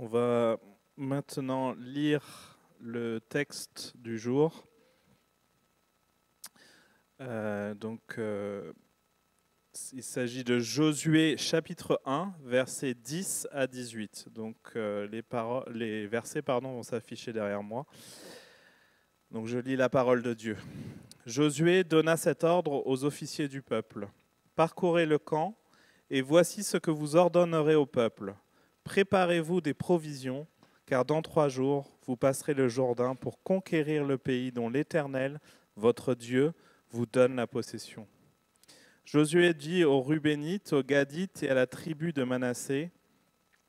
On 0.00 0.06
va 0.06 0.58
maintenant 0.96 1.72
lire 1.72 2.56
le 2.78 3.18
texte 3.18 3.94
du 3.96 4.16
jour. 4.16 4.64
Euh, 7.20 7.74
donc, 7.74 8.00
euh, 8.16 8.72
il 9.92 10.04
s'agit 10.04 10.44
de 10.44 10.60
Josué 10.60 11.36
chapitre 11.36 12.00
1, 12.06 12.32
versets 12.44 12.94
10 12.94 13.48
à 13.50 13.66
18. 13.66 14.28
Donc, 14.30 14.54
euh, 14.76 15.08
les, 15.66 16.06
versets 16.06 16.42
pardon, 16.42 16.74
vont 16.74 16.84
s'afficher 16.84 17.32
derrière 17.32 17.64
moi. 17.64 17.84
Donc, 19.32 19.48
je 19.48 19.58
lis 19.58 19.74
la 19.74 19.88
parole 19.88 20.22
de 20.22 20.32
Dieu. 20.32 20.58
Josué 21.26 21.82
donna 21.82 22.16
cet 22.16 22.44
ordre 22.44 22.86
aux 22.86 23.02
officiers 23.02 23.48
du 23.48 23.62
peuple. 23.62 24.08
Parcourez 24.54 25.06
le 25.06 25.18
camp, 25.18 25.58
et 26.08 26.20
voici 26.20 26.62
ce 26.62 26.76
que 26.76 26.92
vous 26.92 27.16
ordonnerez 27.16 27.74
au 27.74 27.84
peuple 27.84 28.36
Préparez-vous 28.88 29.60
des 29.60 29.74
provisions, 29.74 30.46
car 30.86 31.04
dans 31.04 31.20
trois 31.20 31.50
jours, 31.50 31.98
vous 32.06 32.16
passerez 32.16 32.54
le 32.54 32.68
Jourdain 32.68 33.14
pour 33.14 33.42
conquérir 33.42 34.02
le 34.02 34.16
pays 34.16 34.50
dont 34.50 34.70
l'Éternel, 34.70 35.40
votre 35.76 36.14
Dieu, 36.14 36.54
vous 36.90 37.04
donne 37.04 37.36
la 37.36 37.46
possession. 37.46 38.08
Josué 39.04 39.52
dit 39.52 39.84
aux 39.84 40.00
Rubénites, 40.00 40.72
aux 40.72 40.82
Gadites 40.82 41.42
et 41.42 41.50
à 41.50 41.54
la 41.54 41.66
tribu 41.66 42.14
de 42.14 42.24
Manassé, 42.24 42.90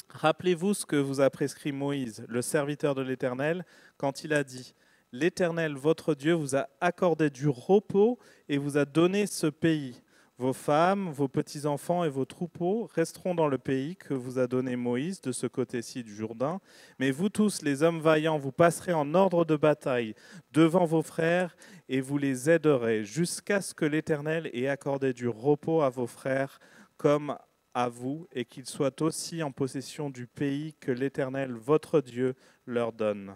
Rappelez-vous 0.08 0.74
ce 0.74 0.86
que 0.86 0.96
vous 0.96 1.20
a 1.20 1.30
prescrit 1.30 1.74
Moïse, 1.74 2.24
le 2.30 2.42
serviteur 2.42 2.96
de 2.96 3.02
l'Éternel, 3.02 3.66
quand 3.98 4.24
il 4.24 4.32
a 4.32 4.46
dit, 4.46 4.74
L'Éternel, 5.12 5.74
votre 5.74 6.16
Dieu, 6.16 6.32
vous 6.32 6.56
a 6.56 6.70
accordé 6.80 7.30
du 7.30 7.50
repos 7.50 8.20
et 8.48 8.58
vous 8.58 8.78
a 8.78 8.86
donné 8.86 9.28
ce 9.28 9.48
pays. 9.48 10.02
Vos 10.40 10.54
femmes, 10.54 11.12
vos 11.12 11.28
petits-enfants 11.28 12.06
et 12.06 12.10
vos 12.10 12.24
troupeaux 12.24 12.90
resteront 12.96 13.36
dans 13.36 13.50
le 13.50 13.58
pays 13.58 13.98
que 13.98 14.14
vous 14.14 14.40
a 14.40 14.48
donné 14.48 14.78
Moïse 14.78 15.20
de 15.20 15.34
ce 15.34 15.48
côté-ci 15.48 16.02
du 16.02 16.16
Jourdain. 16.16 16.62
Mais 16.98 17.12
vous 17.12 17.28
tous, 17.28 17.62
les 17.62 17.84
hommes 17.84 18.00
vaillants, 18.00 18.38
vous 18.38 18.54
passerez 18.54 18.94
en 18.94 19.14
ordre 19.16 19.44
de 19.44 19.58
bataille 19.58 20.16
devant 20.54 20.86
vos 20.86 21.02
frères 21.02 21.58
et 21.90 22.00
vous 22.00 22.18
les 22.18 22.50
aiderez 22.50 23.04
jusqu'à 23.04 23.60
ce 23.60 23.74
que 23.74 23.84
l'Éternel 23.84 24.50
ait 24.54 24.70
accordé 24.70 25.12
du 25.12 25.28
repos 25.28 25.82
à 25.82 25.90
vos 25.90 26.08
frères 26.08 26.62
comme 26.96 27.38
à 27.74 27.90
vous 27.90 28.26
et 28.32 28.46
qu'ils 28.46 28.66
soient 28.66 29.02
aussi 29.02 29.44
en 29.44 29.52
possession 29.52 30.10
du 30.10 30.26
pays 30.26 30.74
que 30.80 30.94
l'Éternel, 30.94 31.52
votre 31.52 32.00
Dieu, 32.00 32.34
leur 32.66 32.94
donne. 32.94 33.36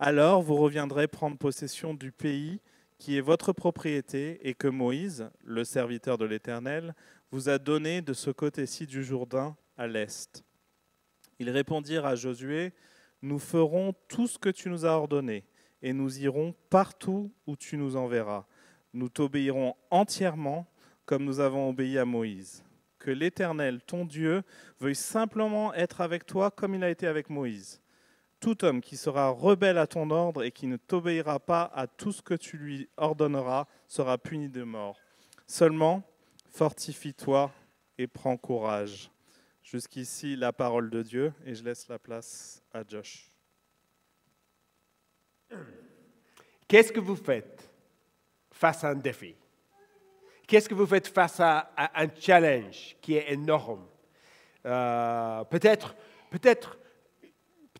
Alors 0.00 0.42
vous 0.42 0.56
reviendrez 0.56 1.06
prendre 1.06 1.38
possession 1.38 1.94
du 1.94 2.10
pays 2.10 2.60
qui 3.02 3.18
est 3.18 3.20
votre 3.20 3.52
propriété 3.52 4.38
et 4.48 4.54
que 4.54 4.68
Moïse, 4.68 5.28
le 5.42 5.64
serviteur 5.64 6.18
de 6.18 6.24
l'Éternel, 6.24 6.94
vous 7.32 7.48
a 7.48 7.58
donné 7.58 8.00
de 8.00 8.12
ce 8.12 8.30
côté-ci 8.30 8.86
du 8.86 9.02
Jourdain 9.02 9.56
à 9.76 9.88
l'est. 9.88 10.44
Ils 11.40 11.50
répondirent 11.50 12.06
à 12.06 12.14
Josué, 12.14 12.72
Nous 13.20 13.40
ferons 13.40 13.92
tout 14.06 14.28
ce 14.28 14.38
que 14.38 14.50
tu 14.50 14.68
nous 14.68 14.86
as 14.86 14.90
ordonné, 14.90 15.42
et 15.82 15.92
nous 15.92 16.20
irons 16.20 16.54
partout 16.70 17.32
où 17.48 17.56
tu 17.56 17.76
nous 17.76 17.96
enverras. 17.96 18.46
Nous 18.92 19.08
t'obéirons 19.08 19.74
entièrement 19.90 20.70
comme 21.04 21.24
nous 21.24 21.40
avons 21.40 21.70
obéi 21.70 21.98
à 21.98 22.04
Moïse. 22.04 22.62
Que 23.00 23.10
l'Éternel, 23.10 23.80
ton 23.84 24.04
Dieu, 24.04 24.44
veuille 24.78 24.94
simplement 24.94 25.74
être 25.74 26.02
avec 26.02 26.24
toi 26.24 26.52
comme 26.52 26.76
il 26.76 26.84
a 26.84 26.90
été 26.90 27.08
avec 27.08 27.30
Moïse 27.30 27.82
tout 28.42 28.64
homme 28.64 28.80
qui 28.80 28.96
sera 28.96 29.28
rebelle 29.28 29.78
à 29.78 29.86
ton 29.86 30.10
ordre 30.10 30.42
et 30.42 30.50
qui 30.50 30.66
ne 30.66 30.76
t'obéira 30.76 31.38
pas 31.38 31.70
à 31.76 31.86
tout 31.86 32.10
ce 32.10 32.22
que 32.22 32.34
tu 32.34 32.58
lui 32.58 32.88
ordonneras 32.96 33.68
sera 33.86 34.18
puni 34.18 34.48
de 34.48 34.64
mort. 34.64 34.98
Seulement, 35.46 36.02
fortifie-toi 36.50 37.52
et 37.98 38.08
prends 38.08 38.36
courage. 38.36 39.12
Jusqu'ici, 39.62 40.34
la 40.34 40.52
parole 40.52 40.90
de 40.90 41.02
Dieu, 41.02 41.32
et 41.46 41.54
je 41.54 41.62
laisse 41.62 41.86
la 41.86 42.00
place 42.00 42.60
à 42.74 42.82
Josh. 42.86 43.30
Qu'est-ce 46.66 46.92
que 46.92 47.00
vous 47.00 47.16
faites 47.16 47.70
face 48.50 48.82
à 48.82 48.88
un 48.88 48.96
défi? 48.96 49.36
Qu'est-ce 50.48 50.68
que 50.68 50.74
vous 50.74 50.86
faites 50.86 51.06
face 51.06 51.38
à, 51.38 51.70
un 51.76 52.08
challenge 52.18 52.96
qui 53.00 53.14
est 53.14 53.32
énorme? 53.32 53.86
Euh, 54.66 55.44
Peut-être, 55.44 55.94
peut-être 56.28 56.76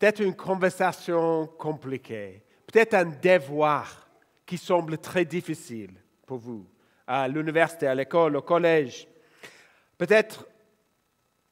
peut-être 0.03 0.21
une 0.21 0.35
conversation 0.35 1.47
compliquée, 1.57 2.43
peut-être 2.67 2.95
un 2.95 3.05
devoir 3.05 4.09
qui 4.45 4.59
semble 4.59 4.99
très 4.99 5.25
difficile 5.25 5.93
pour 6.27 6.39
vous, 6.39 6.67
à 7.07 7.29
l'université, 7.29 7.87
à 7.87 7.95
l'école, 7.95 8.35
au 8.35 8.43
collège. 8.43 9.07
Peut-être 9.97 10.45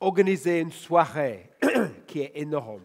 organiser 0.00 0.58
une 0.58 0.72
soirée 0.72 1.48
qui 2.08 2.22
est 2.22 2.32
énorme. 2.34 2.82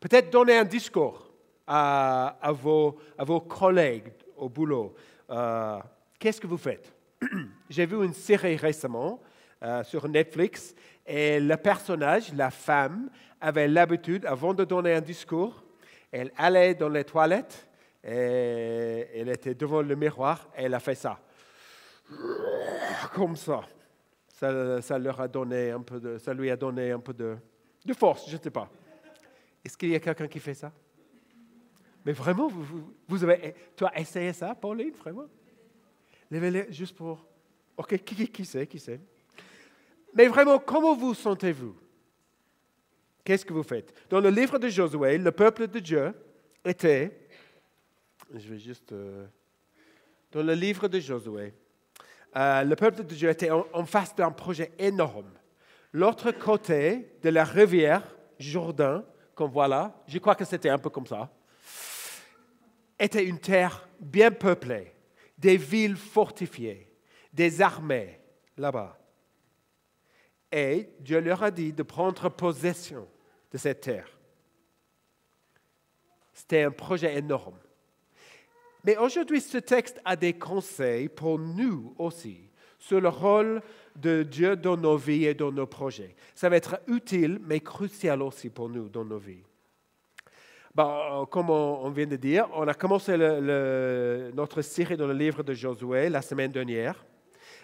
Peut-être 0.00 0.28
donner 0.28 0.56
un 0.56 0.64
discours 0.64 1.30
à, 1.68 2.50
vos, 2.50 2.98
collègues 3.42 4.10
au 4.36 4.48
boulot. 4.48 4.92
Euh, 5.30 5.78
qu'est-ce 6.18 6.40
que 6.40 6.48
vous 6.48 6.58
faites? 6.58 6.92
J'ai 7.70 7.86
vu 7.86 8.04
une 8.04 8.12
série 8.12 8.56
récemment 8.56 9.20
euh, 9.62 9.84
sur 9.84 10.08
Netflix 10.08 10.74
et 11.12 11.40
le 11.40 11.56
personnage, 11.56 12.32
la 12.34 12.52
femme, 12.52 13.10
avait 13.40 13.66
l'habitude, 13.66 14.24
avant 14.26 14.54
de 14.54 14.62
donner 14.62 14.94
un 14.94 15.00
discours, 15.00 15.64
elle 16.12 16.30
allait 16.36 16.74
dans 16.74 16.88
les 16.88 17.02
toilettes 17.02 17.68
et 18.04 19.08
elle 19.14 19.28
était 19.28 19.56
devant 19.56 19.82
le 19.82 19.96
miroir 19.96 20.48
et 20.56 20.62
elle 20.62 20.74
a 20.74 20.78
fait 20.78 20.94
ça. 20.94 21.18
Comme 23.12 23.34
ça. 23.34 23.62
Ça, 24.28 24.98
leur 24.98 25.20
a 25.20 25.26
donné 25.26 25.72
un 25.72 25.80
peu 25.80 25.98
de, 25.98 26.16
ça 26.16 26.32
lui 26.32 26.48
a 26.48 26.56
donné 26.56 26.92
un 26.92 27.00
peu 27.00 27.12
de, 27.12 27.36
de 27.84 27.92
force, 27.92 28.30
je 28.30 28.36
ne 28.36 28.42
sais 28.42 28.50
pas. 28.50 28.70
Est-ce 29.64 29.76
qu'il 29.76 29.90
y 29.90 29.96
a 29.96 30.00
quelqu'un 30.00 30.28
qui 30.28 30.38
fait 30.38 30.54
ça? 30.54 30.70
Mais 32.04 32.12
vraiment, 32.12 32.46
vous, 32.46 32.94
vous, 33.08 33.24
avez, 33.24 33.54
tu 33.76 33.84
as 33.84 33.98
essayé 33.98 34.32
ça, 34.32 34.54
Pauline, 34.54 34.92
vraiment? 34.92 35.26
Levez-les 36.30 36.72
juste 36.72 36.96
pour... 36.96 37.26
Ok, 37.76 37.96
qui, 37.98 38.28
qui 38.28 38.44
sait, 38.44 38.66
qui 38.68 38.78
sait 38.78 39.00
Mais 40.14 40.26
vraiment, 40.26 40.58
comment 40.58 40.94
vous 40.94 41.14
sentez-vous? 41.14 41.76
Qu'est-ce 43.24 43.44
que 43.44 43.52
vous 43.52 43.62
faites? 43.62 43.94
Dans 44.08 44.20
le 44.20 44.30
livre 44.30 44.58
de 44.58 44.68
Josué, 44.68 45.18
le 45.18 45.30
peuple 45.30 45.68
de 45.68 45.78
Dieu 45.78 46.12
était, 46.64 47.28
je 48.34 48.48
vais 48.48 48.58
juste, 48.58 48.92
euh, 48.92 49.26
dans 50.32 50.42
le 50.42 50.54
livre 50.54 50.88
de 50.88 50.98
Josué, 50.98 51.54
euh, 52.36 52.62
le 52.64 52.76
peuple 52.76 53.04
de 53.04 53.14
Dieu 53.14 53.28
était 53.28 53.50
en, 53.50 53.84
face 53.84 54.14
d'un 54.14 54.30
projet 54.30 54.72
énorme. 54.78 55.30
L'autre 55.92 56.30
côté 56.30 57.16
de 57.22 57.28
la 57.30 57.44
rivière 57.44 58.02
Jourdain, 58.38 59.04
comme 59.34 59.50
voilà, 59.50 60.02
je 60.06 60.18
crois 60.18 60.34
que 60.34 60.44
c'était 60.44 60.68
un 60.68 60.78
peu 60.78 60.90
comme 60.90 61.06
ça, 61.06 61.30
était 62.98 63.24
une 63.24 63.40
terre 63.40 63.88
bien 63.98 64.30
peuplée, 64.30 64.92
des 65.36 65.56
villes 65.56 65.96
fortifiées, 65.96 66.92
des 67.32 67.60
armées 67.60 68.20
là-bas. 68.56 68.99
Et 70.52 70.88
Dieu 71.00 71.20
leur 71.20 71.42
a 71.42 71.50
dit 71.50 71.72
de 71.72 71.82
prendre 71.82 72.28
possession 72.28 73.06
de 73.52 73.58
cette 73.58 73.82
terre. 73.82 74.08
C'était 76.32 76.62
un 76.62 76.70
projet 76.70 77.16
énorme. 77.16 77.58
Mais 78.84 78.96
aujourd'hui, 78.96 79.40
ce 79.40 79.58
texte 79.58 80.00
a 80.04 80.16
des 80.16 80.32
conseils 80.32 81.08
pour 81.08 81.38
nous 81.38 81.94
aussi 81.98 82.40
sur 82.78 83.00
le 83.00 83.10
rôle 83.10 83.60
de 83.94 84.22
Dieu 84.22 84.56
dans 84.56 84.76
nos 84.76 84.96
vies 84.96 85.26
et 85.26 85.34
dans 85.34 85.52
nos 85.52 85.66
projets. 85.66 86.16
Ça 86.34 86.48
va 86.48 86.56
être 86.56 86.80
utile, 86.86 87.38
mais 87.44 87.60
crucial 87.60 88.22
aussi 88.22 88.48
pour 88.48 88.70
nous 88.70 88.88
dans 88.88 89.04
nos 89.04 89.18
vies. 89.18 89.42
Bon, 90.74 91.26
comme 91.26 91.50
on 91.50 91.90
vient 91.90 92.06
de 92.06 92.16
dire, 92.16 92.48
on 92.54 92.66
a 92.66 92.74
commencé 92.74 93.16
notre 93.18 94.62
série 94.62 94.96
dans 94.96 95.08
le 95.08 95.14
livre 95.14 95.42
de 95.42 95.52
Josué 95.52 96.08
la 96.08 96.22
semaine 96.22 96.52
dernière. 96.52 97.04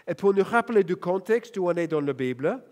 Et 0.06 0.14
pour 0.14 0.34
nous 0.34 0.44
rappeler 0.44 0.84
du 0.84 0.97
contexte 0.97 1.56
où 1.56 1.68
on 1.68 1.74
est 1.74 1.88
dans 1.88 2.00
la 2.00 2.12
Bible, 2.12 2.62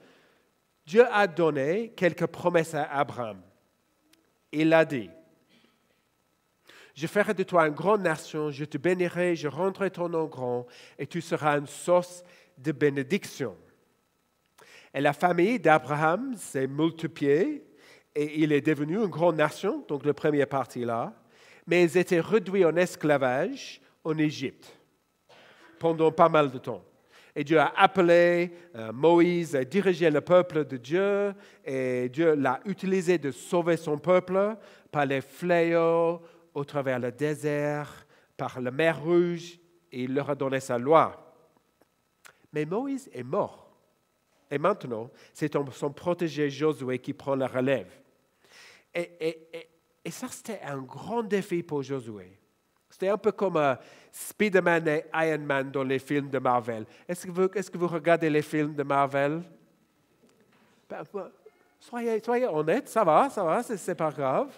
Dieu 0.86 1.04
a 1.10 1.26
donné 1.26 1.92
quelques 1.96 2.26
promesses 2.26 2.74
à 2.74 2.84
Abraham. 2.84 3.40
Il 4.52 4.72
a 4.72 4.84
dit, 4.84 5.10
je 6.94 7.06
ferai 7.06 7.34
de 7.34 7.42
toi 7.42 7.66
une 7.66 7.74
grande 7.74 8.02
nation, 8.02 8.50
je 8.50 8.64
te 8.64 8.78
bénirai, 8.78 9.34
je 9.34 9.48
rendrai 9.48 9.90
ton 9.90 10.08
nom 10.08 10.26
grand, 10.26 10.66
et 10.98 11.06
tu 11.06 11.20
seras 11.20 11.58
une 11.58 11.66
source 11.66 12.22
de 12.56 12.70
bénédiction. 12.70 13.56
Et 14.92 15.00
la 15.00 15.12
famille 15.12 15.58
d'Abraham 15.58 16.36
s'est 16.36 16.68
multipliée, 16.68 17.64
et 18.14 18.40
il 18.40 18.52
est 18.52 18.60
devenu 18.60 18.96
une 18.96 19.08
grande 19.08 19.36
nation, 19.36 19.84
donc 19.88 20.04
la 20.04 20.14
première 20.14 20.48
partie 20.48 20.84
là, 20.84 21.12
mais 21.66 21.82
ils 21.82 21.98
étaient 21.98 22.20
réduits 22.20 22.64
en 22.64 22.76
esclavage 22.76 23.80
en 24.04 24.16
Égypte 24.18 24.78
pendant 25.80 26.12
pas 26.12 26.28
mal 26.28 26.50
de 26.50 26.58
temps. 26.58 26.84
Et 27.36 27.42
Dieu 27.42 27.58
a 27.58 27.72
appelé 27.76 28.52
euh, 28.76 28.92
Moïse 28.92 29.56
à 29.56 29.64
diriger 29.64 30.08
le 30.10 30.20
peuple 30.20 30.64
de 30.64 30.76
Dieu. 30.76 31.34
Et 31.64 32.08
Dieu 32.08 32.34
l'a 32.34 32.60
utilisé 32.64 33.18
de 33.18 33.30
sauver 33.32 33.76
son 33.76 33.98
peuple 33.98 34.56
par 34.92 35.04
les 35.06 35.20
fléaux 35.20 36.22
au 36.54 36.64
travers 36.64 37.00
le 37.00 37.10
désert, 37.10 38.06
par 38.36 38.60
la 38.60 38.70
mer 38.70 39.02
Rouge. 39.02 39.58
Et 39.90 40.04
il 40.04 40.14
leur 40.14 40.30
a 40.30 40.34
donné 40.34 40.60
sa 40.60 40.78
loi. 40.78 41.34
Mais 42.52 42.64
Moïse 42.64 43.10
est 43.12 43.24
mort. 43.24 43.68
Et 44.50 44.58
maintenant, 44.58 45.10
c'est 45.32 45.52
son 45.72 45.90
protégé 45.92 46.48
Josué 46.50 47.00
qui 47.00 47.12
prend 47.12 47.34
la 47.34 47.48
relève. 47.48 47.90
Et, 48.94 49.10
et- 50.04 50.10
ça, 50.10 50.28
c'était 50.28 50.60
un 50.62 50.80
grand 50.82 51.22
défi 51.24 51.62
pour 51.64 51.82
Josué. 51.82 52.38
C'était 52.94 53.08
un 53.08 53.18
peu 53.18 53.32
comme 53.32 53.56
euh, 53.56 53.74
Spider-Man 54.12 54.86
et 54.86 55.04
Iron 55.12 55.42
Man 55.42 55.68
dans 55.68 55.82
les 55.82 55.98
films 55.98 56.30
de 56.30 56.38
Marvel. 56.38 56.86
Est-ce 57.08 57.26
que 57.26 57.32
vous, 57.32 57.48
est-ce 57.52 57.68
que 57.68 57.76
vous 57.76 57.88
regardez 57.88 58.30
les 58.30 58.40
films 58.40 58.72
de 58.72 58.84
Marvel? 58.84 59.42
Ben, 60.88 61.02
ben, 61.12 61.28
soyez, 61.80 62.22
soyez 62.24 62.46
honnêtes, 62.46 62.88
ça 62.88 63.02
va, 63.02 63.28
ça 63.30 63.42
va, 63.42 63.64
c'est, 63.64 63.96
pas 63.96 64.12
grave. 64.12 64.52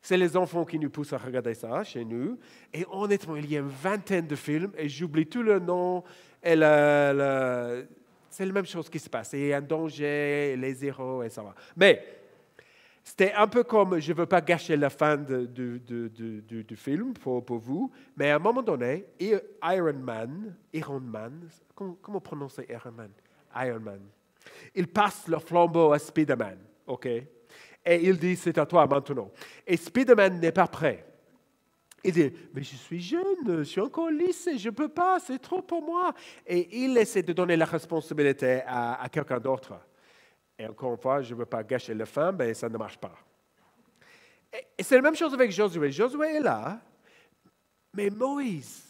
C'est 0.00 0.16
les 0.16 0.34
enfants 0.34 0.64
qui 0.64 0.78
nous 0.78 0.88
poussent 0.88 1.12
à 1.12 1.18
regarder 1.18 1.52
ça 1.52 1.84
chez 1.84 2.06
nous. 2.06 2.38
Et 2.72 2.86
honnêtement, 2.90 3.36
il 3.36 3.52
y 3.52 3.56
a 3.58 3.60
une 3.60 3.68
vingtaine 3.68 4.26
de 4.26 4.34
films 4.34 4.72
et 4.74 4.88
j'oublie 4.88 5.26
tout 5.26 5.42
le 5.42 5.58
nom. 5.58 6.04
C'est 6.42 6.56
la 6.56 7.82
même 8.50 8.64
chose 8.64 8.88
qui 8.88 8.98
se 8.98 9.10
passe. 9.10 9.34
Il 9.34 9.48
y 9.48 9.52
a 9.52 9.58
un 9.58 9.60
danger, 9.60 10.56
les 10.56 10.86
héros 10.86 11.22
et 11.22 11.28
ça 11.28 11.42
va. 11.42 11.54
Mais 11.76 12.02
c'était 13.06 13.32
un 13.34 13.46
peu 13.46 13.62
comme, 13.62 14.00
je 14.00 14.12
ne 14.12 14.18
veux 14.18 14.26
pas 14.26 14.40
gâcher 14.40 14.76
la 14.76 14.90
fin 14.90 15.16
du, 15.16 15.80
film 16.74 17.14
pour, 17.14 17.40
vous, 17.58 17.88
mais 18.16 18.32
à 18.32 18.36
un 18.36 18.38
moment 18.40 18.62
donné, 18.62 19.06
Iron 19.20 19.92
Man, 19.92 20.56
Iron 20.72 21.00
Man, 21.00 21.48
comment, 21.72 21.96
comment 22.02 22.20
prononcer 22.20 22.66
Iron 22.68 22.90
Man? 22.90 23.10
Iron 23.64 23.78
Man. 23.78 24.00
Il 24.74 24.88
passe 24.88 25.28
le 25.28 25.38
flambeau 25.38 25.92
à 25.92 26.00
Spider-Man, 26.00 26.58
OK? 26.84 27.06
Et 27.06 27.28
il 28.02 28.18
dit, 28.18 28.34
c'est 28.34 28.58
à 28.58 28.66
toi 28.66 28.84
maintenant. 28.88 29.30
Et 29.64 29.76
Spider-Man 29.76 30.40
n'est 30.40 30.50
pas 30.50 30.66
prêt. 30.66 31.06
Il 32.02 32.12
dit, 32.12 32.32
mais 32.52 32.64
je 32.64 32.74
suis 32.74 33.00
jeune, 33.00 33.58
je 33.58 33.62
suis 33.62 33.80
encore 33.80 34.06
au 34.06 34.10
lycée, 34.10 34.58
je 34.58 34.68
ne 34.68 34.74
peux 34.74 34.88
pas, 34.88 35.20
c'est 35.20 35.38
trop 35.38 35.62
pour 35.62 35.80
moi. 35.80 36.12
Et 36.44 36.82
il 36.84 36.98
essaie 36.98 37.22
de 37.22 37.32
donner 37.32 37.56
la 37.56 37.66
responsabilité 37.66 38.62
à 38.66 39.06
quelqu'un 39.12 39.38
d'autre. 39.38 39.74
Et 40.58 40.66
encore 40.66 40.92
une 40.92 40.98
fois, 40.98 41.22
je 41.22 41.34
ne 41.34 41.38
veux 41.38 41.46
pas 41.46 41.62
gâcher 41.62 41.94
le 41.94 42.04
fin, 42.04 42.32
mais 42.32 42.54
ça 42.54 42.68
ne 42.68 42.78
marche 42.78 42.98
pas. 42.98 43.16
Et, 44.52 44.66
et 44.78 44.82
c'est 44.82 44.96
la 44.96 45.02
même 45.02 45.16
chose 45.16 45.34
avec 45.34 45.50
Josué. 45.50 45.90
Josué 45.90 46.36
est 46.36 46.40
là, 46.40 46.80
mais 47.92 48.10
Moïse 48.10 48.84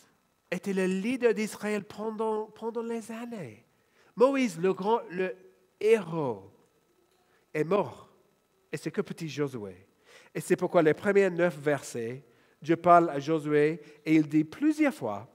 était 0.51 0.73
le 0.73 0.87
leader 0.87 1.35
d'Israël 1.35 1.85
pendant, 1.85 2.47
pendant 2.47 2.83
les 2.83 3.11
années. 3.11 3.65
Moïse, 4.15 4.59
le 4.59 4.73
grand, 4.73 5.01
le 5.11 5.35
héros, 5.81 6.51
est 7.53 7.65
mort. 7.65 8.09
Et 8.73 8.77
c'est 8.77 8.91
que 8.91 9.01
petit 9.01 9.29
Josué. 9.29 9.87
Et 10.35 10.41
c'est 10.41 10.57
pourquoi 10.57 10.83
les 10.83 10.95
premiers 10.95 11.31
neuf 11.31 11.57
versets, 11.59 12.25
Dieu 12.61 12.77
parle 12.77 13.11
à 13.11 13.19
Josué 13.19 13.81
et 14.05 14.15
il 14.15 14.29
dit 14.29 14.45
plusieurs 14.45 14.95
fois, 14.95 15.29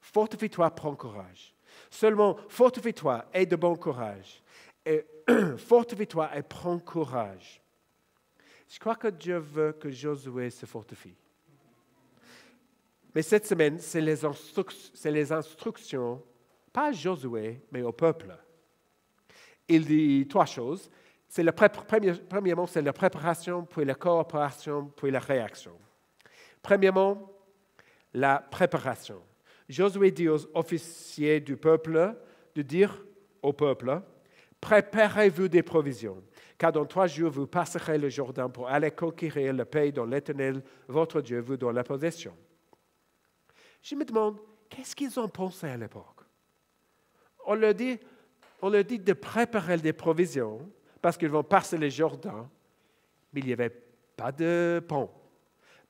fortifie-toi, 0.00 0.70
prends 0.70 0.94
courage. 0.94 1.54
Seulement, 1.90 2.36
fortifie-toi, 2.48 3.26
aie 3.32 3.46
de 3.46 3.56
bon 3.56 3.76
courage. 3.76 4.39
Et 4.84 5.04
fortifie-toi 5.56 6.36
et 6.36 6.42
prends 6.42 6.78
courage. 6.78 7.60
Je 8.68 8.78
crois 8.78 8.96
que 8.96 9.08
Dieu 9.08 9.38
veut 9.38 9.72
que 9.72 9.90
Josué 9.90 10.48
se 10.50 10.64
fortifie. 10.64 11.16
Mais 13.14 13.22
cette 13.22 13.46
semaine, 13.46 13.78
c'est 13.80 14.00
les, 14.00 15.32
instructions, 15.32 16.22
pas 16.72 16.88
à 16.88 16.92
Josué, 16.92 17.60
mais 17.72 17.82
au 17.82 17.92
peuple. 17.92 18.36
Il 19.66 19.84
dit 19.84 20.26
trois 20.28 20.46
choses. 20.46 20.88
C'est 21.28 21.42
le 21.42 21.52
premier- 21.52 22.14
premièrement, 22.28 22.66
c'est 22.66 22.82
la 22.82 22.92
préparation, 22.92 23.64
puis 23.64 23.84
la 23.84 23.94
coopération, 23.94 24.92
puis 24.96 25.10
la 25.10 25.18
réaction. 25.18 25.76
Premièrement, 26.62 27.32
la 28.14 28.38
préparation. 28.38 29.22
Josué 29.68 30.10
dit 30.10 30.28
aux 30.28 30.46
officiers 30.56 31.40
du 31.40 31.56
peuple 31.56 32.16
de 32.54 32.62
dire 32.62 33.04
au 33.42 33.52
peuple, 33.52 34.00
préparez-vous 34.60 35.48
des 35.48 35.62
provisions, 35.62 36.22
car 36.58 36.72
dans 36.72 36.84
trois 36.84 37.06
jours 37.06 37.30
vous 37.30 37.46
passerez 37.46 37.98
le 37.98 38.08
Jourdain 38.08 38.48
pour 38.48 38.68
aller 38.68 38.90
conquérir 38.90 39.52
le 39.54 39.64
pays 39.64 39.92
dont 39.92 40.04
l'Éternel, 40.04 40.62
votre 40.88 41.20
Dieu, 41.20 41.40
vous 41.40 41.56
donne 41.56 41.74
la 41.74 41.84
possession. 41.84 42.36
Je 43.82 43.94
me 43.94 44.04
demande, 44.04 44.38
qu'est-ce 44.68 44.94
qu'ils 44.94 45.18
ont 45.18 45.28
pensé 45.28 45.66
à 45.66 45.76
l'époque? 45.76 46.20
On 47.46 47.54
leur, 47.54 47.74
dit, 47.74 47.98
on 48.60 48.68
leur 48.68 48.84
dit 48.84 48.98
de 48.98 49.12
préparer 49.14 49.78
des 49.78 49.94
provisions 49.94 50.70
parce 51.00 51.16
qu'ils 51.16 51.30
vont 51.30 51.42
passer 51.42 51.78
le 51.78 51.88
Jourdain, 51.88 52.48
mais 53.32 53.40
il 53.40 53.46
n'y 53.46 53.52
avait 53.54 53.70
pas 54.14 54.30
de 54.30 54.84
pont, 54.86 55.10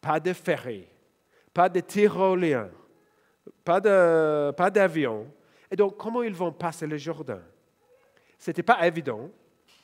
pas 0.01 0.21
de 0.21 0.33
ferry, 0.33 0.87
pas 1.53 1.69
de 1.69 1.81
tyrolien, 1.81 2.71
pas 3.65 3.81
de- 3.81 4.53
pas 4.53 4.71
d'avion. 4.71 5.27
Et 5.69 5.75
donc, 5.75 5.97
comment 5.97 6.23
ils 6.23 6.35
vont 6.35 6.53
passer 6.53 6.87
le 6.87 6.97
Jourdain? 6.97 7.43
Ce 8.41 8.51
n'était 8.51 8.63
pas 8.63 8.85
évident, 8.87 9.31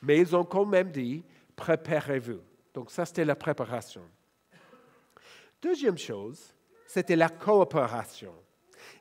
mais 0.01 0.19
ils 0.19 0.35
ont 0.35 0.45
quand 0.45 0.65
même 0.65 0.91
dit, 0.91 1.23
préparez-vous. 1.55 2.41
Donc, 2.73 2.91
ça, 2.91 3.05
c'était 3.05 3.25
la 3.25 3.37
préparation. 3.37 4.03
Deuxième 5.61 5.99
chose, 5.99 6.55
c'était 6.87 7.17
la 7.17 7.29
coopération. 7.29 8.33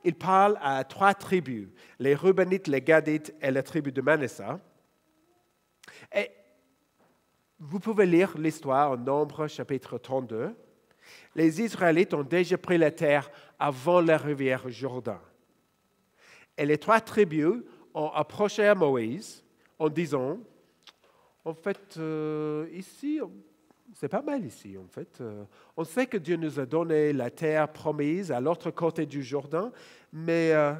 Il 0.04 0.14
parle 0.14 0.58
à 0.60 0.84
trois 0.84 1.14
tribus, 1.14 1.68
les 1.98 2.14
Reubenites, 2.14 2.68
les 2.68 2.82
Gadites 2.82 3.34
et 3.40 3.50
la 3.50 3.62
tribu 3.62 3.92
de 3.92 4.02
Manasseh. 4.02 4.44
Et 6.14 6.30
vous 7.58 7.80
pouvez 7.80 8.04
lire 8.04 8.36
l'histoire 8.36 8.90
en 8.90 8.96
Nombre 8.98 9.46
chapitre 9.46 9.96
32. 9.96 10.54
Les 11.34 11.62
Israélites 11.62 12.12
ont 12.12 12.24
déjà 12.24 12.58
pris 12.58 12.76
la 12.76 12.90
terre 12.90 13.30
avant 13.58 14.00
la 14.02 14.18
rivière 14.18 14.68
Jourdain. 14.68 15.20
Et 16.58 16.66
les 16.66 16.78
trois 16.78 17.00
tribus 17.00 17.62
ont 17.94 18.10
approché 18.10 18.66
à 18.66 18.74
Moïse 18.74 19.45
en 19.78 19.88
disant, 19.88 20.38
en 21.44 21.54
fait, 21.54 21.96
euh, 21.98 22.68
ici, 22.72 23.20
c'est 23.94 24.08
pas 24.08 24.22
mal 24.22 24.44
ici, 24.44 24.76
en 24.76 24.86
fait. 24.86 25.20
Euh, 25.20 25.44
on 25.76 25.84
sait 25.84 26.06
que 26.06 26.16
Dieu 26.16 26.36
nous 26.36 26.58
a 26.58 26.66
donné 26.66 27.12
la 27.12 27.30
terre 27.30 27.72
promise 27.72 28.32
à 28.32 28.40
l'autre 28.40 28.70
côté 28.70 29.06
du 29.06 29.22
Jourdain, 29.22 29.72
mais 30.12 30.52
euh, 30.52 30.74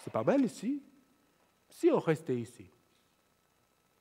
c'est 0.00 0.12
pas 0.12 0.24
mal 0.24 0.44
ici. 0.44 0.82
Si 1.68 1.90
on 1.90 1.98
restait 1.98 2.36
ici, 2.36 2.70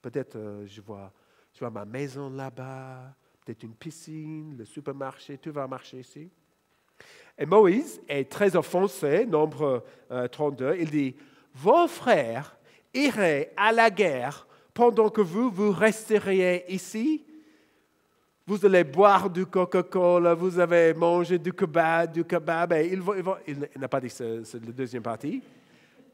peut-être 0.01 0.63
je, 0.65 0.81
vois, 0.81 1.11
je 1.53 1.59
vois 1.59 1.69
ma 1.69 1.85
maison 1.85 2.29
là-bas, 2.29 3.15
peut-être 3.45 3.63
une 3.63 3.75
piscine, 3.75 4.57
le 4.57 4.65
supermarché, 4.65 5.37
tout 5.37 5.51
va 5.51 5.67
marcher 5.67 5.99
ici. 5.99 6.29
Et 7.37 7.45
Moïse 7.45 8.01
est 8.07 8.29
très 8.29 8.55
offensé, 8.55 9.25
nombre 9.25 9.83
euh, 10.11 10.27
32, 10.27 10.75
il 10.79 10.89
dit, 10.89 11.15
vos 11.53 11.87
frères 11.87 12.56
iraient 13.05 13.51
à 13.55 13.71
la 13.71 13.89
guerre 13.89 14.47
pendant 14.73 15.09
que 15.09 15.21
vous, 15.21 15.49
vous 15.49 15.71
resteriez 15.71 16.65
ici 16.73 17.23
vous 18.49 18.65
allez 18.65 18.85
boire 18.85 19.29
du 19.29 19.45
Coca-Cola, 19.45 20.33
vous 20.33 20.57
avez 20.57 20.93
mangé 20.93 21.37
du 21.37 21.51
kebab, 21.51 22.13
du 22.13 22.23
kebab. 22.23 22.73
Il, 23.45 23.67
n'a 23.77 23.89
pas 23.89 23.99
dit 23.99 24.09
ce- 24.09 24.41
c'est 24.45 24.65
la 24.65 24.71
deuxième 24.71 25.03
partie, 25.03 25.43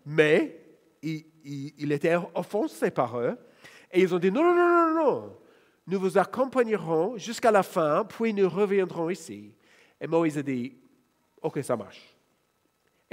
mais 0.04 0.60
il 1.04 1.92
était 1.92 2.16
offensé 2.34 2.90
par 2.90 3.20
eux. 3.20 3.38
Et 3.92 4.02
ils 4.02 4.16
ont 4.16 4.18
dit, 4.18 4.32
non, 4.32 4.42
non, 4.44 4.56
non, 4.56 4.94
non, 4.96 4.96
non, 4.96 5.38
nous 5.86 6.00
vous 6.00 6.18
accompagnerons 6.18 7.18
jusqu'à 7.18 7.52
la 7.52 7.62
fin, 7.62 8.04
puis 8.04 8.34
nous 8.34 8.50
reviendrons 8.50 9.12
ici. 9.12 9.54
Et 10.02 10.08
Moïse 10.08 10.36
a 10.40 10.42
dit, 10.42 10.74
OK, 11.40 11.60
ça 11.64 11.78
marche. 11.78 12.13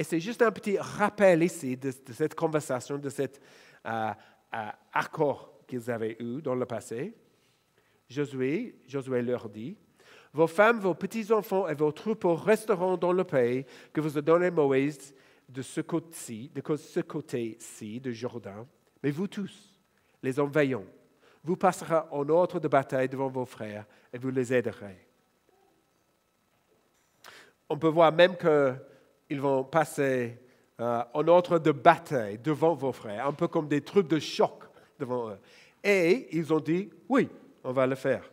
Et 0.00 0.02
c'est 0.02 0.18
juste 0.18 0.40
un 0.40 0.50
petit 0.50 0.78
rappel 0.78 1.42
ici 1.42 1.76
de, 1.76 1.92
cette 2.10 2.34
conversation, 2.34 2.96
de 2.96 3.10
cet 3.10 3.38
euh, 3.84 4.10
euh, 4.54 4.68
accord 4.94 5.52
qu'ils 5.68 5.90
avaient 5.90 6.16
eu 6.18 6.40
dans 6.40 6.54
le 6.54 6.64
passé. 6.64 7.14
Josué, 8.08 8.80
Josué 8.88 9.20
leur 9.20 9.50
dit, 9.50 9.76
Vos 10.32 10.46
femmes, 10.46 10.78
vos 10.80 10.94
petits-enfants 10.94 11.68
et 11.68 11.74
vos 11.74 11.92
troupeaux 11.92 12.34
resteront 12.34 12.96
dans 12.96 13.12
le 13.12 13.24
pays 13.24 13.66
que 13.92 14.00
vous 14.00 14.16
a 14.16 14.22
donné 14.22 14.50
Moïse 14.50 15.14
de 15.46 15.60
ce 15.60 15.82
côté-ci, 15.82 16.50
de 16.54 16.76
ce 16.78 17.00
côté-ci 17.00 18.00
de 18.00 18.10
Jourdain. 18.10 18.66
Mais 19.02 19.10
vous 19.10 19.28
tous, 19.28 19.78
les 20.22 20.32
vaillants, 20.32 20.86
vous 21.44 21.56
passerez 21.56 22.00
en 22.10 22.26
ordre 22.30 22.58
de 22.58 22.68
bataille 22.68 23.10
devant 23.10 23.28
vos 23.28 23.44
frères 23.44 23.84
et 24.14 24.16
vous 24.16 24.30
les 24.30 24.50
aiderez. 24.50 25.06
On 27.68 27.76
peut 27.76 27.88
voir 27.88 28.10
même 28.10 28.38
qu'ils 29.30 29.40
vont 29.40 29.62
passer 29.62 30.36
euh, 30.80 31.04
en 31.14 31.28
ordre 31.28 31.60
de 31.60 31.70
bataille 31.70 32.36
devant 32.38 32.74
vos 32.74 32.90
frères, 32.90 33.28
un 33.28 33.32
peu 33.32 33.46
comme 33.46 33.68
des 33.68 33.80
trucs 33.80 34.08
de 34.08 34.18
choc 34.18 34.64
devant 34.98 35.30
eux. 35.30 35.38
Et 35.84 36.36
ils 36.36 36.52
ont 36.52 36.58
dit, 36.58 36.90
oui, 37.08 37.28
on 37.62 37.70
va 37.70 37.86
le 37.86 37.94
faire. 37.94 38.28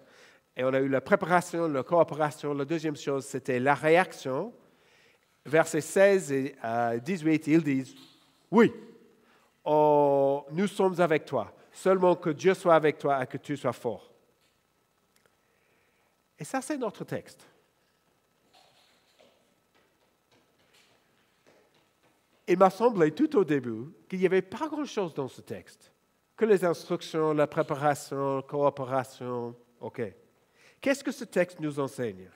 Et 0.56 0.64
on 0.64 0.74
a 0.74 0.80
eu 0.80 0.88
la 0.90 1.00
préparation, 1.00 1.68
la 1.68 1.84
coopération. 1.84 2.52
La 2.56 2.66
deuxième 2.66 2.96
chose, 2.96 3.26
c'était 3.26 3.60
la 3.60 3.76
réaction. 3.76 4.52
Versets 5.46 5.82
16 5.82 6.32
et 6.32 6.56
euh, 6.66 6.98
18, 6.98 7.46
ils 7.46 7.64
disent, 7.64 7.94
oui, 8.50 8.74
on- 9.64 10.44
nous 10.52 10.66
sommes 10.68 11.00
avec 11.00 11.26
toi. 11.26 11.54
Seulement 11.72 12.16
que 12.16 12.32
Dieu 12.32 12.56
soit 12.56 12.74
avec 12.74 12.98
toi 12.98 13.22
et 13.22 13.28
que 13.28 13.38
tu 13.38 13.56
sois 13.56 13.72
fort. 13.72 14.12
Et 16.40 16.44
ça, 16.44 16.60
c'est 16.60 16.78
notre 16.78 17.04
texte. 17.04 17.46
Il 22.48 22.58
m'a 22.58 22.70
semblé 22.70 23.12
tout 23.12 23.36
au 23.36 23.44
début 23.44 23.92
qu'il 24.08 24.20
n'y 24.20 24.26
avait 24.26 24.42
pas 24.42 24.68
grand-chose 24.68 25.14
dans 25.14 25.28
ce 25.28 25.42
texte, 25.42 25.92
que 26.36 26.46
les 26.46 26.64
instructions, 26.64 27.34
la 27.34 27.48
préparation, 27.48 28.38
la 28.38 28.42
coopération. 28.44 29.56
OK. 29.82 30.02
Qu'est-ce 30.80 31.04
que 31.04 31.12
ce 31.12 31.26
texte 31.26 31.60
nous 31.60 31.80
enseigne? 31.80 32.30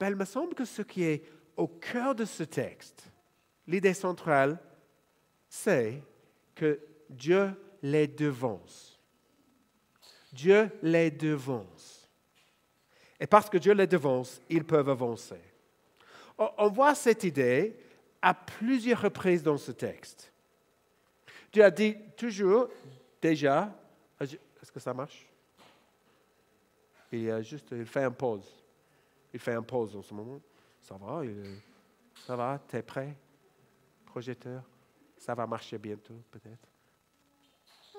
Ben, 0.00 0.08
Il 0.08 0.16
me 0.16 0.24
semble 0.24 0.54
que 0.54 0.64
ce 0.64 0.82
qui 0.82 1.04
est 1.04 1.22
au 1.56 1.68
cœur 1.68 2.14
de 2.14 2.24
ce 2.24 2.42
texte, 2.42 3.10
l'idée 3.66 3.94
centrale, 3.94 4.58
c'est 5.48 6.02
que 6.54 6.80
Dieu 7.08 7.54
les 7.82 8.08
devance. 8.08 8.98
Dieu 10.32 10.70
les 10.82 11.10
devance. 11.10 12.08
Et 13.20 13.26
parce 13.26 13.48
que 13.48 13.58
Dieu 13.58 13.74
les 13.74 13.86
devance, 13.86 14.40
ils 14.48 14.64
peuvent 14.64 14.88
avancer. 14.88 15.40
On 16.38 16.68
voit 16.70 16.94
cette 16.94 17.22
idée 17.22 17.76
à 18.22 18.32
plusieurs 18.32 19.02
reprises 19.02 19.42
dans 19.42 19.58
ce 19.58 19.72
texte. 19.72 20.32
Dieu 21.52 21.64
a 21.64 21.70
dit 21.70 21.96
toujours, 22.16 22.68
déjà, 23.20 23.70
est-ce 24.20 24.72
que 24.72 24.80
ça 24.80 24.94
marche? 24.94 25.26
Il, 27.10 27.30
a 27.30 27.42
juste, 27.42 27.68
il 27.72 27.84
fait 27.84 28.04
un 28.04 28.10
pause. 28.10 28.64
Il 29.34 29.40
fait 29.40 29.52
un 29.52 29.62
pause 29.62 29.94
en 29.96 30.02
ce 30.02 30.14
moment. 30.14 30.40
Ça 30.80 30.96
va, 30.96 31.22
ça 32.26 32.36
va, 32.36 32.58
t'es 32.66 32.82
prêt? 32.82 33.14
Projecteur? 34.06 34.62
Ça 35.18 35.34
va 35.34 35.46
marcher 35.46 35.78
bientôt, 35.78 36.14
peut-être? 36.30 36.68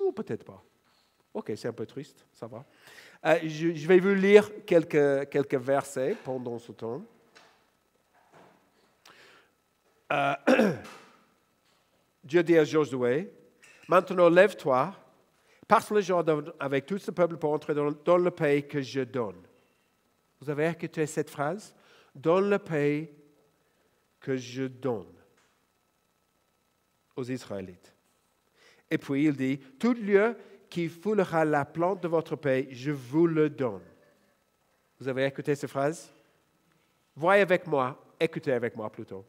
Ou 0.01 0.11
peut-être 0.11 0.43
pas. 0.43 0.63
Ok, 1.33 1.51
c'est 1.55 1.67
un 1.67 1.73
peu 1.73 1.85
triste, 1.85 2.25
ça 2.33 2.47
va. 2.47 2.65
Euh, 3.25 3.39
je, 3.43 3.87
vais 3.87 3.99
vous 3.99 4.13
lire 4.13 4.49
quelques, 4.65 5.29
quelques 5.29 5.55
versets 5.55 6.15
pendant 6.23 6.59
ce 6.59 6.71
temps. 6.71 7.03
Euh, 10.13 10.35
Dieu 12.23 12.43
dit 12.43 12.57
à 12.57 12.63
Josué, 12.63 13.33
maintenant 13.87 14.29
lève-toi, 14.29 14.95
passe 15.67 15.89
le 15.89 16.01
Jordan 16.01 16.51
avec 16.59 16.85
tout 16.85 16.99
ce 16.99 17.09
peuple 17.09 17.37
pour 17.37 17.51
entrer 17.51 17.73
dans, 17.73 18.17
le 18.17 18.31
pays 18.31 18.67
que 18.67 18.81
je 18.81 19.01
donne. 19.01 19.41
Vous 20.39 20.49
avez 20.49 20.67
écouté 20.67 21.05
cette 21.07 21.29
phrase? 21.29 21.73
Dans 22.13 22.39
le 22.39 22.59
pays 22.59 23.09
que 24.19 24.37
je 24.37 24.63
donne 24.63 25.11
aux 27.15 27.23
Israélites. 27.23 27.93
Et 28.91 28.99
puis 28.99 29.25
il 29.25 29.35
dit, 29.35 29.57
tout 29.57 29.93
lieu 29.93 30.37
qui 30.69 30.89
foulera 30.89 31.43
la 31.43 31.65
plante 31.65 32.03
de 32.03 32.07
votre 32.07 32.35
pays, 32.35 32.67
je 32.71 32.91
vous 32.91 33.25
le 33.25 33.49
donne. 33.49 33.81
Vous 34.99 35.07
avez 35.07 35.25
écouté 35.25 35.55
cette 35.55 35.69
phrase? 35.69 36.11
Voyez 37.15 37.41
avec 37.41 37.65
moi, 37.65 37.99
écoutez 38.19 38.51
avec 38.51 38.75
moi 38.75 38.91
plutôt. 38.91 39.25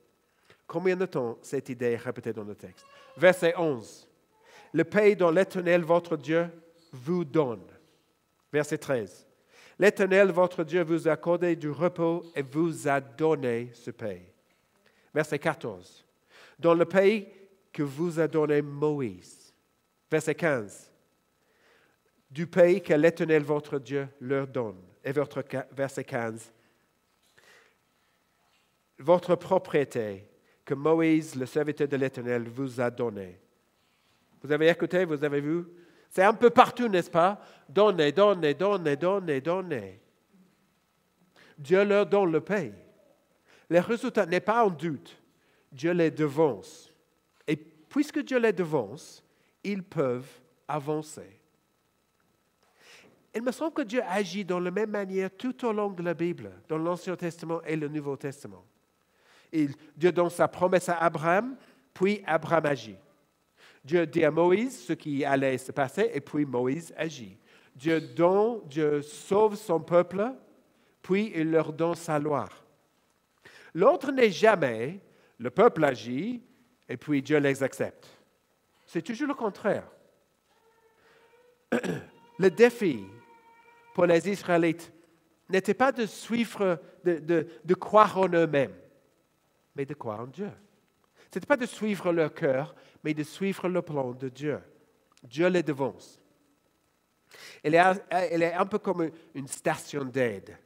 Combien 0.66 0.96
de 0.96 1.06
temps 1.06 1.38
cette 1.42 1.68
idée 1.68 1.92
est 1.92 1.96
répétée 1.96 2.32
dans 2.32 2.44
le 2.44 2.54
texte? 2.54 2.86
Verset 3.16 3.54
11. 3.56 4.08
Le 4.72 4.84
pays 4.84 5.14
dont 5.14 5.30
l'Éternel, 5.30 5.82
votre 5.82 6.16
Dieu, 6.16 6.48
vous 6.92 7.24
donne. 7.24 7.64
Verset 8.52 8.78
13. 8.78 9.26
L'Éternel, 9.78 10.30
votre 10.30 10.64
Dieu, 10.64 10.82
vous 10.82 11.08
a 11.08 11.12
accordé 11.12 11.56
du 11.56 11.70
repos 11.70 12.24
et 12.34 12.42
vous 12.42 12.88
a 12.88 13.00
donné 13.00 13.70
ce 13.74 13.90
pays. 13.90 14.26
Verset 15.12 15.38
14. 15.38 16.04
Dans 16.58 16.74
le 16.74 16.84
pays 16.84 17.28
que 17.72 17.82
vous 17.82 18.18
a 18.20 18.28
donné 18.28 18.62
Moïse. 18.62 19.52
Verset 20.10 20.34
15. 20.34 20.90
Du 22.30 22.46
pays 22.46 22.80
que 22.80 22.94
l'Éternel, 22.94 23.42
votre 23.42 23.78
Dieu, 23.78 24.08
leur 24.20 24.46
donne. 24.46 24.80
Et 25.04 25.12
verset 25.12 26.04
15. 26.04 26.52
Votre 28.98 29.34
propriété 29.34 30.24
que 30.64 30.74
Moïse, 30.74 31.34
le 31.34 31.46
serviteur 31.46 31.88
de 31.88 31.96
l'Éternel, 31.96 32.48
vous 32.48 32.80
a 32.80 32.90
donné. 32.90 33.38
Vous 34.42 34.50
avez 34.50 34.68
écouté, 34.68 35.04
vous 35.04 35.22
avez 35.22 35.40
vu? 35.40 35.64
C'est 36.08 36.22
un 36.22 36.34
peu 36.34 36.50
partout, 36.50 36.88
n'est-ce 36.88 37.10
pas? 37.10 37.40
Donnez, 37.68 38.12
donnez, 38.12 38.54
donnez, 38.54 38.96
donnez, 38.96 39.40
donnez. 39.40 40.00
Dieu 41.58 41.84
leur 41.84 42.06
donne 42.06 42.32
le 42.32 42.40
pays. 42.40 42.72
Le 43.68 43.80
résultat 43.80 44.26
n'est 44.26 44.40
pas 44.40 44.64
en 44.64 44.70
doute. 44.70 45.16
Dieu 45.72 45.92
les 45.92 46.10
devance. 46.10 46.92
Et 47.46 47.56
puisque 47.56 48.20
Dieu 48.20 48.38
les 48.38 48.52
devance, 48.52 49.24
ils 49.62 49.82
peuvent 49.82 50.28
avancer. 50.68 51.40
Il 53.34 53.42
me 53.42 53.50
semble 53.50 53.74
que 53.74 53.82
Dieu 53.82 54.02
agit 54.06 54.44
dans 54.44 54.60
la 54.60 54.70
même 54.70 54.90
manière 54.90 55.30
tout 55.36 55.64
au 55.64 55.72
long 55.72 55.90
de 55.90 56.02
la 56.02 56.14
Bible, 56.14 56.52
dans 56.68 56.78
l'Ancien 56.78 57.16
Testament 57.16 57.60
et 57.62 57.74
le 57.74 57.88
Nouveau 57.88 58.16
Testament. 58.16 58.64
Dieu 59.96 60.10
donne 60.12 60.30
sa 60.30 60.48
promesse 60.48 60.88
à 60.88 60.98
Abraham, 60.98 61.56
puis 61.92 62.22
Abraham 62.26 62.66
agit. 62.66 62.96
Dieu 63.84 64.06
dit 64.06 64.24
à 64.24 64.30
Moïse 64.30 64.84
ce 64.86 64.92
qui 64.94 65.24
allait 65.24 65.58
se 65.58 65.70
passer, 65.70 66.10
et 66.12 66.20
puis 66.20 66.44
Moïse 66.44 66.92
agit. 66.96 67.38
Dieu 67.74 68.00
donne, 68.00 68.60
Dieu 68.66 69.02
sauve 69.02 69.56
son 69.56 69.80
peuple, 69.80 70.32
puis 71.02 71.32
il 71.34 71.50
leur 71.50 71.72
donne 71.72 71.94
sa 71.94 72.18
loi. 72.18 72.46
L'autre 73.74 74.10
n'est 74.10 74.30
jamais, 74.30 75.00
le 75.38 75.50
peuple 75.50 75.84
agit, 75.84 76.42
et 76.88 76.96
puis 76.96 77.22
Dieu 77.22 77.38
les 77.38 77.62
accepte. 77.62 78.08
C'est 78.86 79.02
toujours 79.02 79.28
le 79.28 79.34
contraire. 79.34 79.88
Le 82.36 82.50
défi 82.50 83.00
pour 83.94 84.06
les 84.06 84.28
Israélites 84.28 84.92
n'était 85.48 85.72
pas 85.72 85.92
de 85.92 86.04
suivre, 86.04 86.80
de, 87.04 87.46
de 87.64 87.74
croire 87.74 88.18
en 88.18 88.28
eux-mêmes 88.28 88.74
mais 89.74 89.86
de 89.86 89.94
croire 89.94 90.20
en 90.20 90.26
Dieu. 90.26 90.50
Ce 91.30 91.38
n'était 91.38 91.46
pas 91.46 91.56
de 91.56 91.66
suivre 91.66 92.12
leur 92.12 92.32
cœur, 92.32 92.74
mais 93.02 93.14
de 93.14 93.22
suivre 93.22 93.68
le 93.68 93.82
plan 93.82 94.12
de 94.12 94.28
Dieu. 94.28 94.60
Dieu 95.22 95.48
les 95.48 95.62
devance. 95.62 96.20
Elle 97.62 97.74
est, 97.74 98.52
un 98.54 98.66
peu 98.66 98.78
comme 98.78 99.10
une 99.34 99.48
station 99.48 100.04
d'aide. 100.04 100.56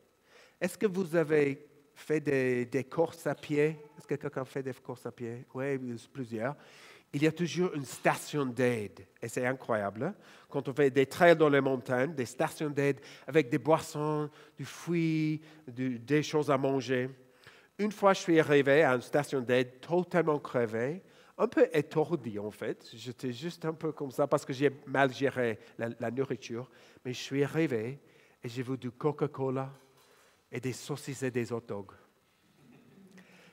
Est-ce 0.60 0.76
que 0.76 0.86
vous 0.86 1.16
avez 1.16 1.66
fait 1.94 2.20
des, 2.20 2.84
courses 2.84 3.26
à 3.26 3.34
pied? 3.34 3.78
Est-ce 3.96 4.06
que 4.06 4.16
quelqu'un 4.16 4.44
fait 4.44 4.62
des 4.62 4.74
courses 4.74 5.06
à 5.06 5.12
pied? 5.12 5.46
Oui, 5.54 5.78
plusieurs. 6.12 6.54
Il 7.12 7.22
y 7.22 7.26
a 7.26 7.32
toujours 7.32 7.72
une 7.74 7.86
station 7.86 8.44
d'aide. 8.44 9.06
Et 9.22 9.28
c'est 9.28 9.46
incroyable. 9.46 10.04
Hein? 10.04 10.14
Quand 10.50 10.68
on 10.68 10.74
fait 10.74 10.90
des 10.90 11.06
trails 11.06 11.36
dans 11.36 11.48
les 11.48 11.60
montagnes, 11.60 12.14
des 12.14 12.26
stations 12.26 12.68
d'aide 12.68 13.00
avec 13.26 13.48
des 13.48 13.58
boissons, 13.58 14.28
du 14.56 14.66
fruit, 14.66 15.40
des 15.66 16.22
choses 16.22 16.50
à 16.50 16.58
manger. 16.58 17.08
Une 17.78 17.92
fois, 17.92 18.12
je 18.12 18.20
suis 18.20 18.40
arrivé 18.40 18.82
à 18.82 18.94
une 18.94 19.02
station 19.02 19.40
d'aide 19.40 19.80
totalement 19.80 20.40
crevé, 20.40 21.02
un 21.38 21.46
peu 21.46 21.68
étourdi 21.72 22.38
en 22.38 22.50
fait. 22.50 22.90
J'étais 22.92 23.32
juste 23.32 23.64
un 23.64 23.72
peu 23.72 23.92
comme 23.92 24.10
ça 24.10 24.26
parce 24.26 24.44
que 24.44 24.52
j'ai 24.52 24.70
mal 24.86 25.12
géré 25.14 25.60
la, 25.78 26.10
nourriture. 26.10 26.68
Mais 27.04 27.12
je 27.12 27.20
suis 27.20 27.44
arrivé 27.44 28.00
et 28.42 28.48
j'ai 28.48 28.62
vu 28.62 28.76
du 28.76 28.90
Coca-Cola 28.90 29.72
et 30.50 30.60
des 30.60 30.72
saucisses 30.72 31.22
et 31.22 31.30
des 31.30 31.52
hot 31.52 31.60
dogs. 31.60 31.92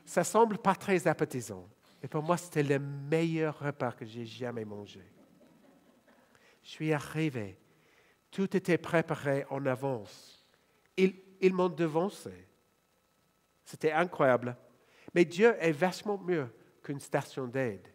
Ça 0.03 0.23
semble 0.23 0.57
pas 0.57 0.73
très 0.73 1.07
appétissant. 1.07 1.69
Mais 2.01 2.09
pour 2.09 2.23
moi, 2.23 2.37
c'était 2.37 2.63
le 2.63 2.79
meilleur 2.79 3.59
repas 3.59 3.91
que 3.91 4.05
j'ai 4.05 4.25
jamais 4.25 4.65
mangé. 4.65 5.01
Je 6.63 6.69
suis 6.69 6.93
arrivé. 6.93 7.59
Tout 8.31 8.57
était 8.57 8.79
préparé 8.79 9.45
en 9.51 9.63
avance. 9.67 10.43
Ils, 10.97 11.15
ils 11.41 11.53
m'ont 11.53 11.69
devancé. 11.69 12.47
C'était 13.65 13.91
incroyable. 13.91 14.55
Mais 15.13 15.25
Dieu 15.25 15.55
est 15.59 15.71
vachement 15.71 16.17
mieux 16.17 16.47
qu'une 16.83 16.99
station 16.99 17.47
d'aide. 17.47 17.87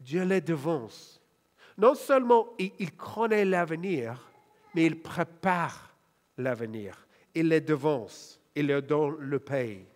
Dieu 0.00 0.24
les 0.24 0.40
devance. 0.40 1.20
Non 1.76 1.94
seulement 1.94 2.48
il, 2.58 2.92
connaît 2.96 3.44
l'avenir, 3.44 4.28
mais 4.74 4.86
il 4.86 5.00
prépare 5.00 5.94
l'avenir. 6.36 7.06
Il 7.34 7.48
les 7.48 7.60
devance. 7.60 8.40
Il 8.54 8.66
leur 8.66 8.82
donne 8.82 9.16
le 9.20 9.38
pays. 9.38 9.86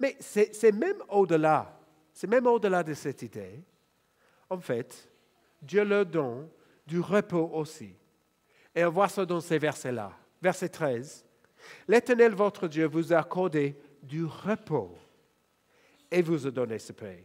Mais 0.00 0.16
c'est 0.18 0.72
même 0.72 1.02
au-delà. 1.08 1.78
C'est 2.12 2.26
même 2.26 2.46
au-delà 2.46 2.82
de 2.82 2.94
cette 2.94 3.22
idée. 3.22 3.62
En 4.50 4.58
fait, 4.58 5.08
Dieu 5.62 5.84
leur 5.84 6.06
donne 6.06 6.48
du 6.86 6.98
repos 6.98 7.50
aussi. 7.52 7.94
Et 8.74 8.84
on 8.84 8.90
voit 8.90 9.08
ça 9.08 9.24
dans 9.24 9.40
ces 9.40 9.58
versets-là. 9.58 10.12
Verset 10.42 10.68
13. 10.68 11.23
L'Éternel, 11.88 12.34
votre 12.34 12.68
Dieu, 12.68 12.86
vous 12.86 13.12
a 13.12 13.18
accordé 13.18 13.76
du 14.02 14.24
repos 14.24 14.96
et 16.10 16.22
vous 16.22 16.46
a 16.46 16.50
donné 16.50 16.78
ce 16.78 16.92
pays. 16.92 17.24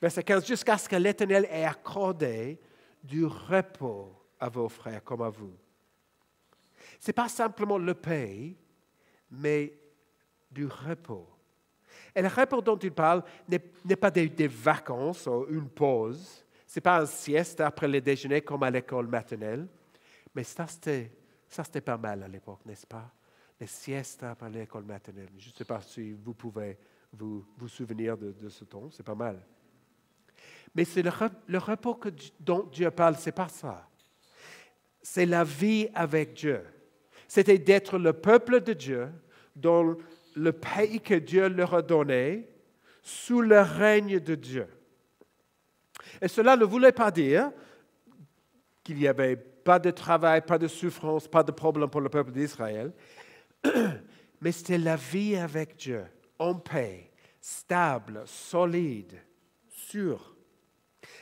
Verset 0.00 0.22
15, 0.22 0.46
jusqu'à 0.46 0.78
ce 0.78 0.88
que 0.88 0.96
l'Éternel 0.96 1.46
ait 1.50 1.64
accordé 1.64 2.58
du 3.02 3.24
repos 3.24 4.14
à 4.38 4.48
vos 4.48 4.68
frères 4.68 5.04
comme 5.04 5.22
à 5.22 5.28
vous. 5.28 5.54
Ce 6.98 7.08
n'est 7.08 7.14
pas 7.14 7.28
simplement 7.28 7.78
le 7.78 7.94
pays, 7.94 8.56
mais 9.30 9.72
du 10.50 10.66
repos. 10.66 11.28
Et 12.14 12.22
le 12.22 12.28
repos 12.28 12.60
dont 12.60 12.78
il 12.78 12.92
parle 12.92 13.22
n'est 13.48 13.96
pas 13.96 14.10
des, 14.10 14.48
vacances 14.48 15.26
ou 15.26 15.46
une 15.48 15.68
pause. 15.68 16.44
Ce 16.66 16.78
n'est 16.78 16.82
pas 16.82 17.00
un 17.02 17.06
sieste 17.06 17.60
après 17.60 17.88
le 17.88 18.00
déjeuner 18.00 18.40
comme 18.42 18.62
à 18.62 18.70
l'école 18.70 19.06
maternelle. 19.06 19.66
Mais 20.34 20.44
ça, 20.44 20.66
c'était 20.66 21.80
pas 21.80 21.96
mal 21.96 22.22
à 22.22 22.28
l'époque, 22.28 22.60
n'est-ce 22.66 22.86
pas? 22.86 23.12
Les 23.60 23.66
siestes 23.66 24.22
après 24.22 24.48
l'école 24.48 24.84
maternelle. 24.84 25.28
Je 25.38 25.48
ne 25.50 25.54
sais 25.54 25.64
pas 25.66 25.82
si 25.82 26.12
vous 26.12 26.32
pouvez 26.32 26.78
vous, 27.12 27.44
vous 27.58 27.68
souvenir 27.68 28.16
de, 28.16 28.48
ce 28.48 28.64
temps, 28.64 28.88
c'est 28.90 29.02
pas 29.02 29.14
mal. 29.14 29.38
Mais 30.74 30.84
c'est 30.84 31.02
le, 31.02 31.58
repos 31.58 32.00
dont 32.38 32.62
Dieu 32.72 32.90
parle, 32.90 33.16
c'est 33.16 33.32
pas 33.32 33.48
ça. 33.48 33.86
c'est 35.02 35.26
la 35.26 35.44
vie 35.44 35.88
avec 35.94 36.32
Dieu. 36.34 36.64
C'était 37.28 37.58
d'être 37.58 37.98
le 37.98 38.12
peuple 38.12 38.60
de 38.60 38.72
Dieu 38.72 39.08
dans 39.54 39.96
le 40.34 40.52
pays 40.52 41.00
que 41.00 41.14
Dieu 41.14 41.48
leur 41.48 41.74
a 41.74 41.82
donné, 41.82 42.48
sous 43.02 43.40
le 43.40 43.60
règne 43.60 44.20
de 44.20 44.34
Dieu. 44.34 44.66
Et 46.20 46.28
cela 46.28 46.56
ne 46.56 46.64
voulait 46.64 46.92
pas 46.92 47.10
dire 47.10 47.50
qu'il 48.82 48.96
n'y 48.96 49.08
avait 49.08 49.36
pas 49.36 49.78
de 49.78 49.90
travail, 49.90 50.40
pas 50.42 50.58
de 50.58 50.68
souffrance, 50.68 51.28
pas 51.28 51.42
de 51.42 51.52
problème 51.52 51.88
pour 51.88 52.00
le 52.00 52.08
peuple 52.08 52.32
d'Israël, 52.32 52.92
mais 54.40 54.52
c'était 54.52 54.78
la 54.78 54.96
vie 54.96 55.36
avec 55.36 55.76
Dieu, 55.76 56.04
en 56.38 56.54
paix, 56.54 57.10
stable, 57.40 58.22
solide, 58.26 59.20
sûre. 59.68 60.34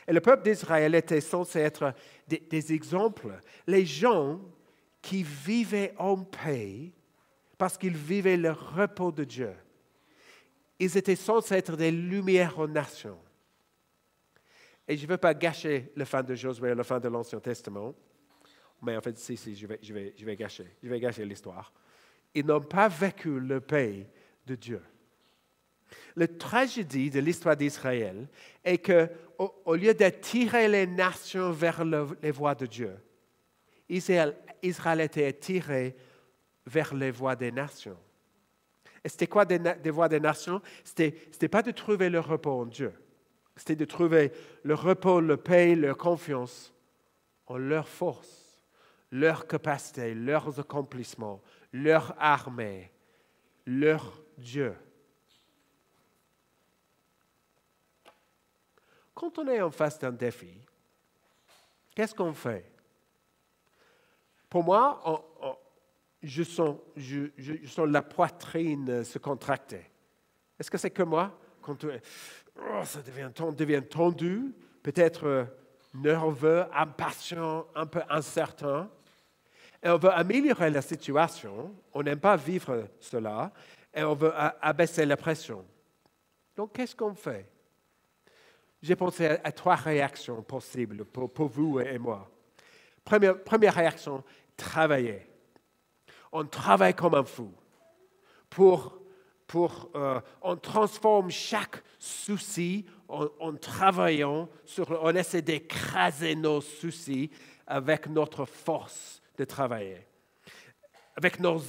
Et 0.07 0.13
le 0.13 0.21
peuple 0.21 0.43
d'Israël 0.43 0.95
était 0.95 1.21
censé 1.21 1.59
être 1.59 1.93
des, 2.27 2.73
exemples. 2.73 3.39
Les 3.67 3.85
gens 3.85 4.41
qui 5.01 5.23
vivaient 5.23 5.93
en 5.97 6.17
paix 6.23 6.91
parce 7.57 7.77
qu'ils 7.77 7.95
vivaient 7.95 8.37
le 8.37 8.51
repos 8.51 9.11
de 9.11 9.23
Dieu. 9.23 9.53
Ils 10.79 10.97
étaient 10.97 11.15
censés 11.15 11.55
être 11.55 11.75
des 11.75 11.91
lumières 11.91 12.57
aux 12.57 12.67
nations. 12.67 13.19
Et 14.87 14.97
je 14.97 15.03
ne 15.03 15.09
veux 15.11 15.17
pas 15.17 15.33
gâcher 15.33 15.91
le 15.95 16.05
fin 16.05 16.23
de 16.23 16.33
Josué, 16.33 16.73
le 16.73 16.83
fin 16.83 16.99
de 16.99 17.07
l'Ancien 17.07 17.39
Testament, 17.39 17.93
mais 18.81 18.97
en 18.97 19.01
fait, 19.01 19.17
si, 19.17 19.37
si, 19.37 19.55
je 19.55 19.67
vais, 19.67 19.79
je 19.81 19.93
vais, 19.93 20.13
je 20.17 20.25
vais 20.25 20.35
gâcher, 20.35 20.65
je 20.81 20.89
vais 20.89 20.99
gâcher 20.99 21.25
l'histoire. 21.25 21.71
Ils 22.33 22.45
n'ont 22.45 22.61
pas 22.61 22.87
vécu 22.87 23.39
le 23.39 23.59
pays 23.59 24.05
de 24.45 24.55
Dieu. 24.55 24.81
La 26.15 26.27
tragédie 26.27 27.09
de 27.09 27.19
l'histoire 27.19 27.55
d'Israël 27.55 28.27
est 28.63 28.77
que, 28.79 29.09
au, 29.37 29.75
lieu 29.75 29.93
d'attirer 29.93 30.67
les 30.67 30.85
nations 30.85 31.51
vers 31.51 31.83
les 31.85 32.31
voies 32.31 32.55
de 32.55 32.65
Dieu, 32.65 32.95
Israël, 33.87 34.35
était 35.01 35.25
attiré 35.25 35.95
vers 36.65 36.93
les 36.93 37.11
voies 37.11 37.35
des 37.35 37.51
nations. 37.51 37.97
Et 39.03 39.09
c'était 39.09 39.27
quoi 39.27 39.45
des, 39.45 39.89
voies 39.89 40.09
des 40.09 40.19
nations? 40.19 40.61
C'était, 40.83 41.15
c'était 41.31 41.47
pas 41.47 41.63
de 41.63 41.71
trouver 41.71 42.09
le 42.09 42.19
repos 42.19 42.61
en 42.61 42.65
Dieu. 42.65 42.93
C'était 43.55 43.75
de 43.75 43.85
trouver 43.85 44.31
le 44.63 44.73
repos, 44.73 45.21
le 45.21 45.37
paix, 45.37 45.75
leur 45.75 45.97
confiance 45.97 46.73
en 47.47 47.57
leur 47.57 47.87
force, 47.87 48.63
leur 49.11 49.47
capacité, 49.47 50.13
leurs 50.13 50.59
accomplissements, 50.59 51.41
leur 51.71 52.15
armée, 52.19 52.91
leur 53.65 54.21
Dieu. 54.37 54.75
Quand 59.13 59.37
on 59.37 59.47
est 59.47 59.61
en 59.61 59.71
face 59.71 59.99
d'un 59.99 60.11
défi, 60.11 60.61
qu'est-ce 61.93 62.15
qu'on 62.15 62.33
fait? 62.33 62.71
Pour 64.49 64.63
moi, 64.63 65.01
je, 66.23 66.43
sens, 66.43 66.77
la 67.77 68.01
poitrine 68.01 69.03
se 69.03 69.19
contracter. 69.19 69.85
Est-ce 70.57 70.71
que 70.71 70.77
c'est 70.77 70.91
que 70.91 71.03
moi? 71.03 71.37
Quand 71.61 71.85
oh, 71.85 72.83
ça 72.83 73.01
devient, 73.01 73.29
devient 73.55 73.83
tendu, 73.87 74.53
peut-être 74.81 75.25
euh, 75.25 75.45
nerveux, 75.93 76.65
impatient, 76.73 77.67
un 77.75 77.85
peu 77.85 78.01
incertain. 78.09 78.89
On 79.83 79.97
veut 79.97 80.11
améliorer 80.11 80.69
la 80.69 80.81
situation, 80.81 81.73
on 81.93 82.03
n'aime 82.03 82.19
pas 82.19 82.35
vivre 82.35 82.87
cela, 82.99 83.51
et 83.93 84.03
on 84.03 84.13
veut 84.13 84.33
abaisser 84.61 85.05
la 85.05 85.15
pression. 85.15 85.65
Donc, 86.55 86.73
qu'est-ce 86.73 86.95
qu'on 86.95 87.15
fait? 87.15 87.49
J'ai 88.81 88.95
pensé 88.95 89.27
à, 89.27 89.51
trois 89.51 89.75
réactions 89.75 90.41
possibles 90.41 91.05
pour, 91.05 91.47
vous 91.47 91.79
et 91.79 91.97
moi. 91.97 92.29
Première, 93.03 93.73
réaction, 93.73 94.23
travailler. 94.55 95.27
On 96.31 96.45
travaille 96.45 96.93
comme 96.93 97.15
un 97.15 97.23
fou 97.23 97.51
pour 98.49 98.99
pour, 99.49 99.89
euh, 99.95 100.21
on 100.43 100.55
transforme 100.57 101.31
chaque 101.31 101.83
souci 101.97 102.85
en, 103.07 103.55
travaillant 103.55 104.47
sur, 104.63 104.87
on 105.01 105.09
essaie 105.15 105.41
d'écraser 105.41 106.35
nos 106.35 106.61
soucis 106.61 107.31
avec 107.65 108.07
notre 108.07 108.45
force 108.45 109.18
de 109.39 109.45
travailler, 109.45 110.05
avec 111.15 111.39
nos, 111.39 111.61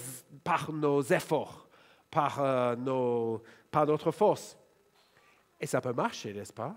par 0.43 0.73
nos 0.73 1.03
efforts, 1.03 1.69
par, 2.11 2.41
euh, 2.41 2.75
nos, 2.75 3.43
par 3.71 3.87
notre 3.87 4.11
force. 4.11 4.59
Et 5.61 5.67
ça 5.67 5.81
peut 5.81 5.93
marcher, 5.93 6.35
n'est-ce 6.35 6.53
pas? 6.53 6.75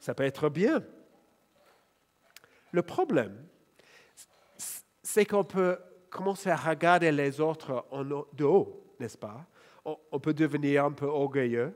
Ça 0.00 0.14
peut 0.14 0.24
être 0.24 0.48
bien. 0.48 0.82
Le 2.72 2.82
problème, 2.82 3.46
c'est 5.00 5.24
qu'on 5.24 5.44
peut 5.44 5.78
commencer 6.10 6.50
à 6.50 6.56
regarder 6.56 7.12
les 7.12 7.40
autres 7.40 7.84
de 8.32 8.44
haut, 8.44 8.84
n'est-ce 8.98 9.18
pas? 9.18 9.46
On, 9.84 10.18
peut 10.18 10.34
devenir 10.34 10.84
un 10.84 10.92
peu 10.92 11.06
orgueilleux. 11.06 11.72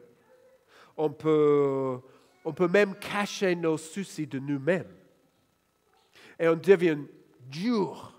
On 0.96 1.10
peut, 1.10 2.00
on 2.44 2.52
peut 2.52 2.68
même 2.68 2.96
cacher 2.96 3.54
nos 3.54 3.76
soucis 3.76 4.26
de 4.26 4.38
nous-mêmes. 4.38 4.92
Et 6.38 6.48
on 6.48 6.56
devient 6.56 6.98
dur, 7.40 8.15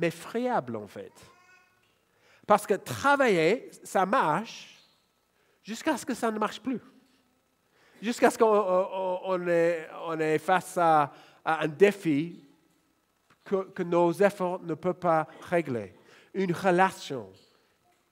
mais 0.00 0.10
friable 0.10 0.76
en 0.76 0.86
fait. 0.86 1.12
Parce 2.46 2.66
que 2.66 2.74
travailler, 2.74 3.70
ça 3.84 4.06
marche 4.06 4.80
jusqu'à 5.62 5.96
ce 5.96 6.06
que 6.06 6.14
ça 6.14 6.30
ne 6.30 6.38
marche 6.38 6.60
plus 6.60 6.80
jusqu'à 8.00 8.30
ce 8.30 8.38
qu'on 8.38 9.46
est, 10.18 10.38
face 10.38 10.78
à, 10.78 11.12
un 11.44 11.68
défi 11.68 12.44
que, 13.44 13.82
nos 13.82 14.12
efforts 14.12 14.62
ne 14.62 14.74
peuvent 14.74 14.94
pas 14.94 15.26
régler. 15.42 15.94
Une 16.34 16.52
relation 16.52 17.30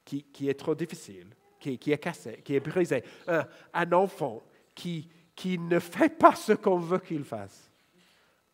qui, 0.05 0.48
est 0.48 0.59
trop 0.59 0.74
difficile, 0.74 1.29
qui, 1.61 1.92
est 1.92 1.98
cassée, 1.98 2.40
qui 2.44 2.55
est 2.55 2.61
brisée. 2.61 3.05
Un, 3.72 3.92
enfant 3.92 4.42
qui, 4.74 5.09
ne 5.44 5.79
fait 5.79 6.09
pas 6.09 6.35
ce 6.35 6.53
qu'on 6.53 6.79
veut 6.79 6.98
qu'il 6.98 7.24
fasse. 7.24 7.70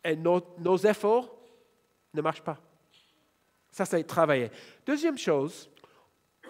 Et 0.03 0.15
nos 0.15 0.77
efforts 0.77 1.35
ne 2.13 2.21
marchent 2.21 2.43
pas. 2.43 2.59
Ça, 3.75 3.83
c'est 3.83 4.05
travailler. 4.05 4.49
Deuxième 4.85 5.17
chose, 5.17 5.69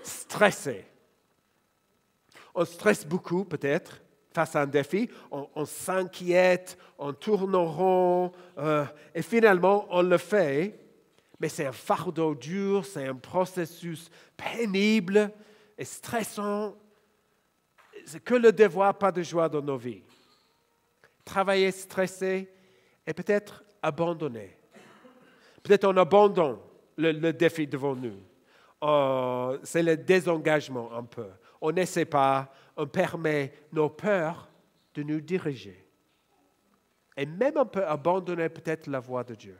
stresser. 0.03 0.85
On 2.53 2.63
stresse 2.63 3.03
beaucoup, 3.03 3.43
peut-être, 3.45 3.99
face 4.31 4.55
à 4.55 4.61
un 4.61 4.67
défi, 4.67 5.09
on, 5.31 5.65
s'inquiète, 5.65 6.77
on 6.99 7.13
tourne 7.13 7.55
en 7.55 7.65
rond, 7.65 8.31
euh, 8.59 8.85
et 9.15 9.23
finalement, 9.23 9.87
on 9.89 10.03
le 10.03 10.19
fait, 10.19 10.79
mais 11.39 11.49
c'est 11.49 11.65
un 11.65 11.71
fardeau 11.71 12.35
dur, 12.35 12.85
c'est 12.85 13.07
un 13.07 13.15
processus 13.15 14.11
pénible 14.37 15.31
et 15.79 15.85
stressant. 15.85 16.75
C'est 18.05 18.23
que 18.23 18.35
le 18.35 18.51
devoir, 18.51 18.95
pas 18.99 19.11
de 19.11 19.23
joie 19.23 19.49
dans 19.49 19.63
nos 19.63 19.77
vies. 19.77 20.03
Travailler 21.23 21.71
stressé 21.71 22.53
et 23.07 23.13
peut-être 23.15 23.63
abandonner. 23.81 24.55
Peut-être 25.63 25.85
on 25.85 25.97
abandonne 25.97 26.59
le, 26.97 27.31
défi 27.31 27.67
devant 27.67 27.95
nous. 27.95 28.21
Euh, 28.83 29.57
c'est 29.63 29.83
le 29.83 29.97
désengagement 29.97 30.93
un 30.93 31.03
peu. 31.03 31.27
On 31.61 31.71
n'essaie 31.71 32.05
pas, 32.05 32.51
on 32.75 32.87
permet 32.87 33.53
nos 33.71 33.89
peurs 33.89 34.49
de 34.93 35.03
nous 35.03 35.21
diriger. 35.21 35.85
Et 37.17 37.25
même 37.25 37.53
on 37.57 37.65
peut 37.65 37.85
abandonner 37.85 38.49
peut-être 38.49 38.87
la 38.87 38.99
voie 38.99 39.23
de 39.23 39.35
Dieu. 39.35 39.57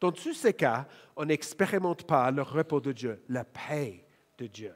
Dans 0.00 0.12
tous 0.12 0.34
ces 0.34 0.52
cas, 0.52 0.86
on 1.16 1.24
n'expérimente 1.24 2.06
pas 2.06 2.30
le 2.30 2.42
repos 2.42 2.80
de 2.80 2.92
Dieu, 2.92 3.22
la 3.28 3.44
paix 3.44 4.04
de 4.38 4.46
Dieu. 4.46 4.74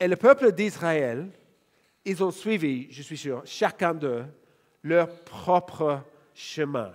Et 0.00 0.08
le 0.08 0.16
peuple 0.16 0.52
d'Israël, 0.52 1.28
ils 2.04 2.22
ont 2.22 2.30
suivi, 2.30 2.90
je 2.90 3.02
suis 3.02 3.18
sûr, 3.18 3.42
chacun 3.44 3.92
d'eux, 3.92 4.24
leur 4.82 5.08
propre 5.24 6.02
chemin. 6.34 6.92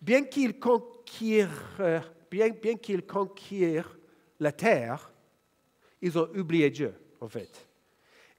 Bien 0.00 0.24
qu'ils 0.24 0.58
conquirent 0.58 1.88
la 4.38 4.52
terre, 4.52 5.12
ils 6.00 6.18
ont 6.18 6.28
oublié 6.34 6.70
Dieu, 6.70 6.94
en 7.20 7.28
fait. 7.28 7.68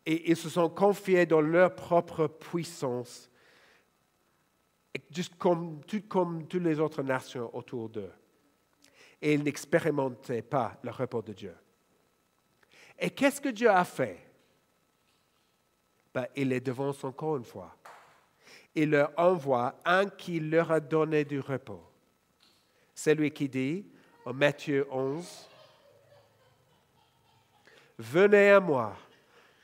Et 0.05 0.31
ils 0.31 0.37
se 0.37 0.49
sont 0.49 0.69
confiés 0.69 1.25
dans 1.27 1.41
leur 1.41 1.75
propre 1.75 2.27
puissance, 2.27 3.29
juste 5.11 5.35
comme, 5.35 5.83
tout 5.85 6.01
comme 6.07 6.47
toutes 6.47 6.63
les 6.63 6.79
autres 6.79 7.03
nations 7.03 7.55
autour 7.55 7.89
d'eux. 7.89 8.11
Et 9.21 9.35
ils 9.35 9.43
n'expérimentaient 9.43 10.41
pas 10.41 10.79
le 10.81 10.89
repos 10.89 11.21
de 11.21 11.33
Dieu. 11.33 11.55
Et 12.97 13.11
qu'est-ce 13.11 13.39
que 13.39 13.49
Dieu 13.49 13.69
a 13.69 13.83
fait? 13.83 14.17
Ben, 16.13 16.25
Il 16.35 16.49
les 16.49 16.59
devance 16.59 17.03
encore 17.03 17.37
une 17.37 17.45
fois. 17.45 17.75
Il 18.75 18.91
leur 18.91 19.11
envoie 19.17 19.75
un 19.85 20.05
qui 20.07 20.39
leur 20.39 20.71
a 20.71 20.79
donné 20.79 21.25
du 21.25 21.39
repos. 21.39 21.83
C'est 22.93 23.15
lui 23.15 23.31
qui 23.31 23.49
dit 23.49 23.85
en 24.25 24.33
Matthieu 24.33 24.87
11, 24.91 25.49
Venez 27.97 28.49
à 28.51 28.59
moi, 28.59 28.95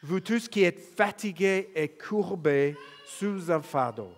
vous 0.04 0.20
tous 0.20 0.48
qui 0.48 0.64
êtes 0.64 0.80
fatigués 0.80 1.72
et 1.74 1.90
courbés 1.90 2.76
sous 3.06 3.52
un 3.52 3.62
fardeau, 3.62 4.12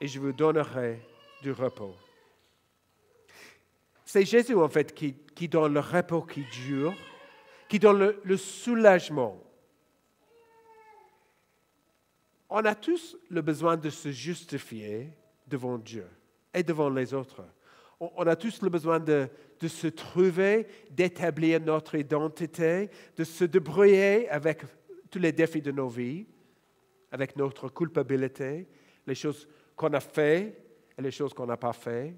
et 0.00 0.06
je 0.06 0.20
vous 0.20 0.32
donnerai 0.32 1.00
du 1.42 1.52
repos. 1.52 1.94
C'est 4.04 4.24
Jésus, 4.24 4.54
en 4.54 4.68
fait, 4.68 4.94
qui, 4.94 5.48
donne 5.48 5.74
le 5.74 5.80
repos 5.80 6.22
qui 6.22 6.44
dure, 6.66 6.94
qui 7.68 7.78
donne 7.78 8.14
le 8.22 8.36
soulagement. 8.36 9.42
On 12.50 12.64
a 12.64 12.74
tous 12.74 13.16
le 13.28 13.42
besoin 13.42 13.76
de 13.76 13.90
se 13.90 14.10
justifier 14.10 15.12
devant 15.46 15.76
Dieu 15.78 16.06
et 16.54 16.62
devant 16.62 16.88
les 16.90 17.12
autres. 17.12 17.44
On 18.00 18.26
a 18.26 18.36
tous 18.36 18.62
le 18.62 18.68
besoin 18.70 19.00
de, 19.00 19.28
de 19.60 19.68
se 19.68 19.88
trouver, 19.88 20.66
d'établir 20.90 21.60
notre 21.60 21.96
identité, 21.96 22.90
de 23.16 23.24
se 23.24 23.44
débrouiller 23.44 24.28
avec 24.30 24.62
tous 25.10 25.18
les 25.18 25.32
défis 25.32 25.60
de 25.60 25.72
nos 25.72 25.88
vies, 25.88 26.26
avec 27.10 27.36
notre 27.36 27.68
culpabilité, 27.68 28.66
les 29.06 29.14
choses 29.14 29.48
qu'on 29.74 29.92
a 29.92 30.00
fait 30.00 30.56
et 30.96 31.02
les 31.02 31.10
choses 31.10 31.34
qu'on 31.34 31.46
n'a 31.46 31.56
pas 31.56 31.72
fait. 31.72 32.14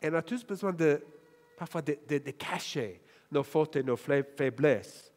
Et 0.00 0.08
on 0.10 0.14
a 0.14 0.22
tous 0.22 0.44
besoin 0.44 0.72
de, 0.72 1.02
parfois 1.56 1.82
de, 1.82 1.98
de- 2.08 2.18
de 2.18 2.30
cacher 2.32 3.00
nos 3.30 3.42
fautes 3.42 3.76
et 3.76 3.82
nos 3.82 3.96
faiblesses. 3.96 5.12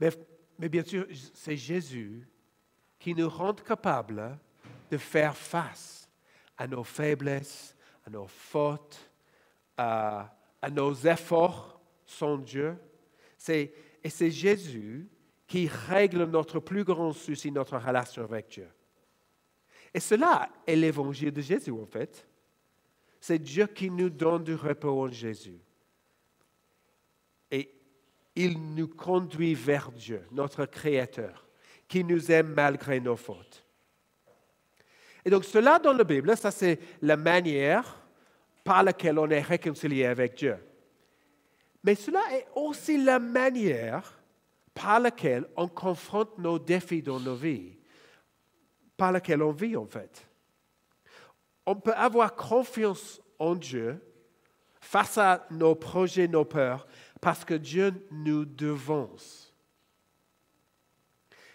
Mais, 0.00 0.10
mais 0.58 0.68
bien 0.68 0.84
sûr, 0.84 1.06
c'est 1.34 1.56
Jésus 1.56 2.26
qui 2.98 3.14
nous 3.14 3.28
rend 3.28 3.54
capables 3.54 4.38
de 4.90 4.96
faire 4.96 5.36
face 5.36 6.08
à 6.56 6.66
nos 6.66 6.84
faiblesses, 6.84 7.76
à 8.06 8.10
nos 8.10 8.26
fautes, 8.26 9.10
à, 9.76 10.36
à 10.62 10.70
nos 10.70 10.94
efforts 10.94 11.80
sans 12.06 12.38
Dieu. 12.38 12.76
Et 13.48 13.74
c'est 14.08 14.30
Jésus 14.30 15.08
qui 15.46 15.68
règle 15.68 16.24
notre 16.24 16.60
plus 16.60 16.84
grand 16.84 17.12
souci, 17.12 17.50
notre 17.50 17.76
relation 17.76 18.22
avec 18.22 18.48
Dieu. 18.48 18.68
Et 19.92 20.00
cela 20.00 20.48
est 20.66 20.76
l'évangile 20.76 21.32
de 21.32 21.40
Jésus, 21.40 21.70
en 21.70 21.86
fait. 21.86 22.26
C'est 23.20 23.38
Dieu 23.38 23.66
qui 23.66 23.90
nous 23.90 24.10
donne 24.10 24.44
du 24.44 24.54
repos 24.54 25.04
en 25.04 25.08
Jésus. 25.08 25.60
Il 28.36 28.74
nous 28.74 28.88
conduit 28.88 29.54
vers 29.54 29.92
Dieu, 29.92 30.22
notre 30.32 30.66
Créateur, 30.66 31.46
qui 31.88 32.02
nous 32.02 32.30
aime 32.32 32.54
malgré 32.54 33.00
nos 33.00 33.16
fautes. 33.16 33.64
Et 35.24 35.30
donc 35.30 35.44
cela 35.44 35.78
dans 35.78 35.92
la 35.92 36.04
Bible, 36.04 36.36
ça 36.36 36.50
c'est 36.50 36.78
la 37.00 37.16
manière 37.16 37.96
par 38.62 38.82
laquelle 38.82 39.18
on 39.18 39.30
est 39.30 39.40
réconcilié 39.40 40.06
avec 40.06 40.34
Dieu. 40.36 40.56
Mais 41.82 41.94
cela 41.94 42.20
est 42.32 42.46
aussi 42.54 43.02
la 43.02 43.18
manière 43.18 44.20
par 44.72 45.00
laquelle 45.00 45.46
on 45.56 45.68
confronte 45.68 46.36
nos 46.38 46.58
défis 46.58 47.02
dans 47.02 47.20
nos 47.20 47.36
vies, 47.36 47.76
par 48.96 49.12
laquelle 49.12 49.42
on 49.42 49.52
vit 49.52 49.76
en 49.76 49.86
fait. 49.86 50.26
On 51.66 51.76
peut 51.76 51.94
avoir 51.94 52.34
confiance 52.34 53.20
en 53.38 53.54
Dieu 53.54 54.00
face 54.80 55.16
à 55.16 55.46
nos 55.50 55.74
projets, 55.74 56.28
nos 56.28 56.44
peurs, 56.44 56.86
parce 57.24 57.42
que 57.42 57.54
Dieu 57.54 57.90
nous 58.10 58.44
devance. 58.44 59.50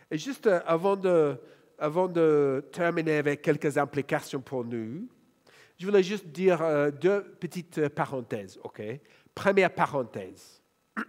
Et 0.09 0.17
juste 0.17 0.47
euh, 0.47 0.59
avant 0.65 0.95
de, 0.95 1.37
avant 1.77 2.07
de 2.07 2.65
terminer 2.71 3.17
avec 3.17 3.43
quelques 3.43 3.77
implications 3.77 4.41
pour 4.41 4.65
nous, 4.65 5.07
je 5.77 5.85
voulais 5.85 6.01
juste 6.01 6.25
dire 6.25 6.59
euh, 6.63 6.89
deux 6.89 7.21
petites 7.39 7.87
parenthèses, 7.89 8.59
OK? 8.63 8.81
Première 9.35 9.71
parenthèse. 9.71 10.63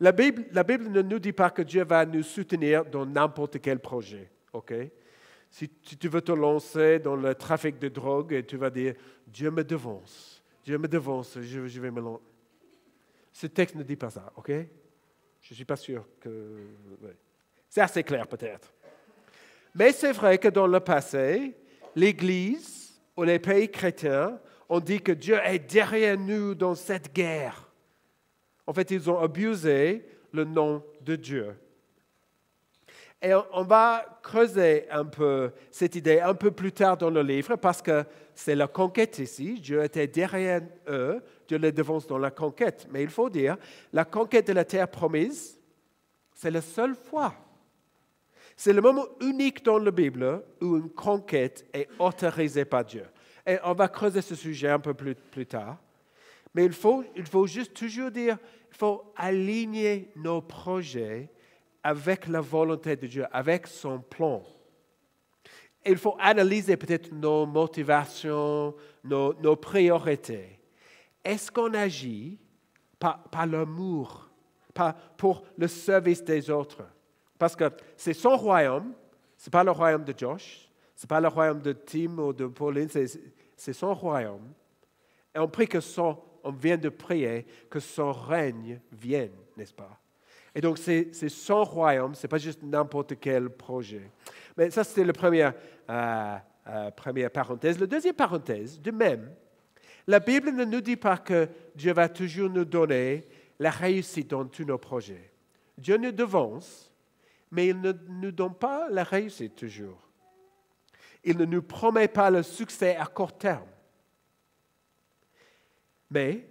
La 0.00 0.12
Bible, 0.12 0.46
la 0.50 0.64
Bible 0.64 0.88
ne 0.88 1.02
nous 1.02 1.18
dit 1.18 1.32
pas 1.32 1.50
que 1.50 1.60
Dieu 1.60 1.84
va 1.84 2.06
nous 2.06 2.22
soutenir 2.22 2.86
dans 2.86 3.04
n'importe 3.04 3.60
quel 3.60 3.78
projet, 3.78 4.30
OK? 4.54 4.72
Si, 5.50 5.68
tu 5.68 6.08
veux 6.08 6.22
te 6.22 6.32
lancer 6.32 6.98
dans 6.98 7.16
le 7.16 7.34
trafic 7.34 7.78
de 7.78 7.88
drogue 7.88 8.46
tu 8.46 8.56
vas 8.56 8.70
dire 8.70 8.94
Dieu 9.26 9.50
me 9.50 9.62
devance, 9.62 10.42
Dieu 10.64 10.78
me 10.78 10.88
devance, 10.88 11.38
je, 11.38 11.68
je 11.68 11.80
vais 11.80 11.90
me 11.90 12.00
lancer. 12.00 12.29
Ce 13.32 13.46
texte 13.46 13.76
ne 13.76 13.82
dit 13.82 13.96
pas 13.96 14.10
ça, 14.10 14.32
OK? 14.36 14.48
Je 14.48 15.52
ne 15.52 15.54
suis 15.54 15.64
pas 15.64 15.76
sûr 15.76 16.06
que. 16.20 16.66
C'est 17.68 17.80
assez 17.80 18.02
clair 18.02 18.26
peut-être. 18.26 18.72
Mais 19.74 19.92
c'est 19.92 20.12
vrai 20.12 20.38
que 20.38 20.48
dans 20.48 20.66
le 20.66 20.80
passé, 20.80 21.56
l'Église 21.94 23.00
ou 23.16 23.22
les 23.22 23.38
pays 23.38 23.70
chrétiens 23.70 24.40
ont 24.68 24.80
dit 24.80 25.00
que 25.00 25.12
Dieu 25.12 25.38
est 25.44 25.58
derrière 25.58 26.18
nous 26.18 26.54
dans 26.54 26.74
cette 26.74 27.14
guerre. 27.14 27.70
En 28.66 28.72
fait, 28.72 28.90
ils 28.90 29.10
ont 29.10 29.18
abusé 29.18 30.04
le 30.32 30.44
nom 30.44 30.84
de 31.00 31.16
Dieu. 31.16 31.56
Et 33.22 33.34
on, 33.34 33.64
va 33.64 34.18
creuser 34.22 34.90
un 34.90 35.04
peu 35.04 35.52
cette 35.70 35.94
idée 35.94 36.20
un 36.20 36.32
peu 36.34 36.50
plus 36.50 36.72
tard 36.72 36.96
dans 36.96 37.10
le 37.10 37.20
livre 37.22 37.56
parce 37.56 37.82
que 37.82 38.04
c'est 38.34 38.54
la 38.54 38.66
conquête 38.66 39.18
ici. 39.18 39.60
Dieu 39.60 39.84
était 39.84 40.06
derrière 40.06 40.62
eux, 40.88 41.22
Dieu 41.46 41.58
les 41.58 41.70
devance 41.70 42.06
dans 42.06 42.16
la 42.16 42.30
conquête. 42.30 42.86
Mais 42.90 43.02
il 43.02 43.10
faut 43.10 43.28
dire, 43.28 43.58
la 43.92 44.06
conquête 44.06 44.46
de 44.46 44.54
la 44.54 44.64
terre 44.64 44.88
promise, 44.88 45.58
c'est 46.34 46.50
la 46.50 46.62
seule 46.62 46.94
fois. 46.94 47.34
C'est 48.56 48.72
le 48.72 48.80
moment 48.80 49.06
unique 49.20 49.62
dans 49.64 49.78
la 49.78 49.90
Bible 49.90 50.42
où 50.62 50.78
une 50.78 50.90
conquête 50.90 51.66
est 51.74 51.88
autorisée 51.98 52.64
par 52.64 52.86
Dieu. 52.86 53.04
Et 53.46 53.58
on 53.64 53.74
va 53.74 53.88
creuser 53.88 54.22
ce 54.22 54.34
sujet 54.34 54.68
un 54.68 54.78
peu 54.78 54.94
plus, 54.94 55.14
plus 55.14 55.46
tard. 55.46 55.76
Mais 56.54 56.64
il 56.64 56.72
faut, 56.72 57.04
il 57.14 57.26
faut 57.26 57.46
juste 57.46 57.74
toujours 57.74 58.10
dire, 58.10 58.38
il 58.70 58.76
faut 58.76 59.12
aligner 59.14 60.10
nos 60.16 60.40
projets 60.40 61.30
avec 61.82 62.26
la 62.26 62.40
volonté 62.40 62.96
de 62.96 63.06
Dieu, 63.06 63.26
avec 63.32 63.66
son 63.66 64.00
plan. 64.00 64.42
Il 65.84 65.96
faut 65.96 66.16
analyser 66.18 66.76
peut-être 66.76 67.10
nos 67.12 67.46
motivations, 67.46 68.74
nos, 69.02 69.56
priorités. 69.56 70.60
Est-ce 71.24 71.50
qu'on 71.50 71.72
agit 71.74 72.38
par, 72.98 73.22
par 73.24 73.46
l'amour, 73.46 74.28
par, 74.74 74.94
pour 75.16 75.42
le 75.56 75.68
service 75.68 76.22
des 76.22 76.50
autres? 76.50 76.82
Parce 77.38 77.56
que 77.56 77.70
c'est 77.96 78.12
son 78.12 78.36
royaume, 78.36 78.92
ce 79.38 79.48
n'est 79.48 79.50
pas 79.50 79.64
le 79.64 79.70
royaume 79.70 80.04
de 80.04 80.14
Josh, 80.16 80.68
ce 80.94 81.04
n'est 81.04 81.08
pas 81.08 81.20
le 81.20 81.28
royaume 81.28 81.62
de 81.62 81.72
Tim 81.72 82.18
ou 82.18 82.32
de 82.34 82.46
Pauline, 82.46 82.88
c'est- 82.90 83.20
c'est 83.56 83.72
son 83.72 83.94
royaume. 83.94 84.52
Et 85.34 85.38
on 85.38 85.48
prie 85.48 85.68
que 85.68 85.80
son, 85.80 86.18
on 86.42 86.52
vient 86.52 86.76
de 86.76 86.88
prier 86.88 87.46
que 87.70 87.80
son 87.80 88.12
règne 88.12 88.80
vienne, 88.92 89.36
n'est-ce 89.56 89.72
pas? 89.74 89.99
Et 90.54 90.60
donc 90.60 90.78
c'est 90.78 91.12
son 91.28 91.64
royaume, 91.64 92.14
ce 92.14 92.26
n'est 92.26 92.28
pas 92.28 92.38
juste 92.38 92.62
n'importe 92.62 93.18
quel 93.20 93.50
projet. 93.50 94.10
Mais 94.56 94.70
ça, 94.70 94.84
c'était 94.84 95.04
la 95.04 95.12
première, 95.12 95.54
euh, 95.88 96.36
euh, 96.66 96.90
première 96.90 97.30
parenthèse. 97.30 97.78
La 97.78 97.86
deuxième 97.86 98.14
parenthèse, 98.14 98.80
de 98.80 98.90
même, 98.90 99.32
la 100.06 100.20
Bible 100.20 100.50
ne 100.50 100.64
nous 100.64 100.80
dit 100.80 100.96
pas 100.96 101.18
que 101.18 101.48
Dieu 101.74 101.92
va 101.92 102.08
toujours 102.08 102.50
nous 102.50 102.64
donner 102.64 103.28
la 103.58 103.70
réussite 103.70 104.30
dans 104.30 104.44
tous 104.46 104.64
nos 104.64 104.78
projets. 104.78 105.30
Dieu 105.78 105.96
nous 105.96 106.12
devance, 106.12 106.92
mais 107.50 107.68
il 107.68 107.80
ne 107.80 107.92
nous 107.92 108.32
donne 108.32 108.54
pas 108.54 108.88
la 108.90 109.04
réussite 109.04 109.56
toujours. 109.56 110.08
Il 111.22 111.36
ne 111.36 111.44
nous 111.44 111.62
promet 111.62 112.08
pas 112.08 112.30
le 112.30 112.42
succès 112.42 112.96
à 112.96 113.06
court 113.06 113.36
terme. 113.36 113.68
Mais 116.10 116.49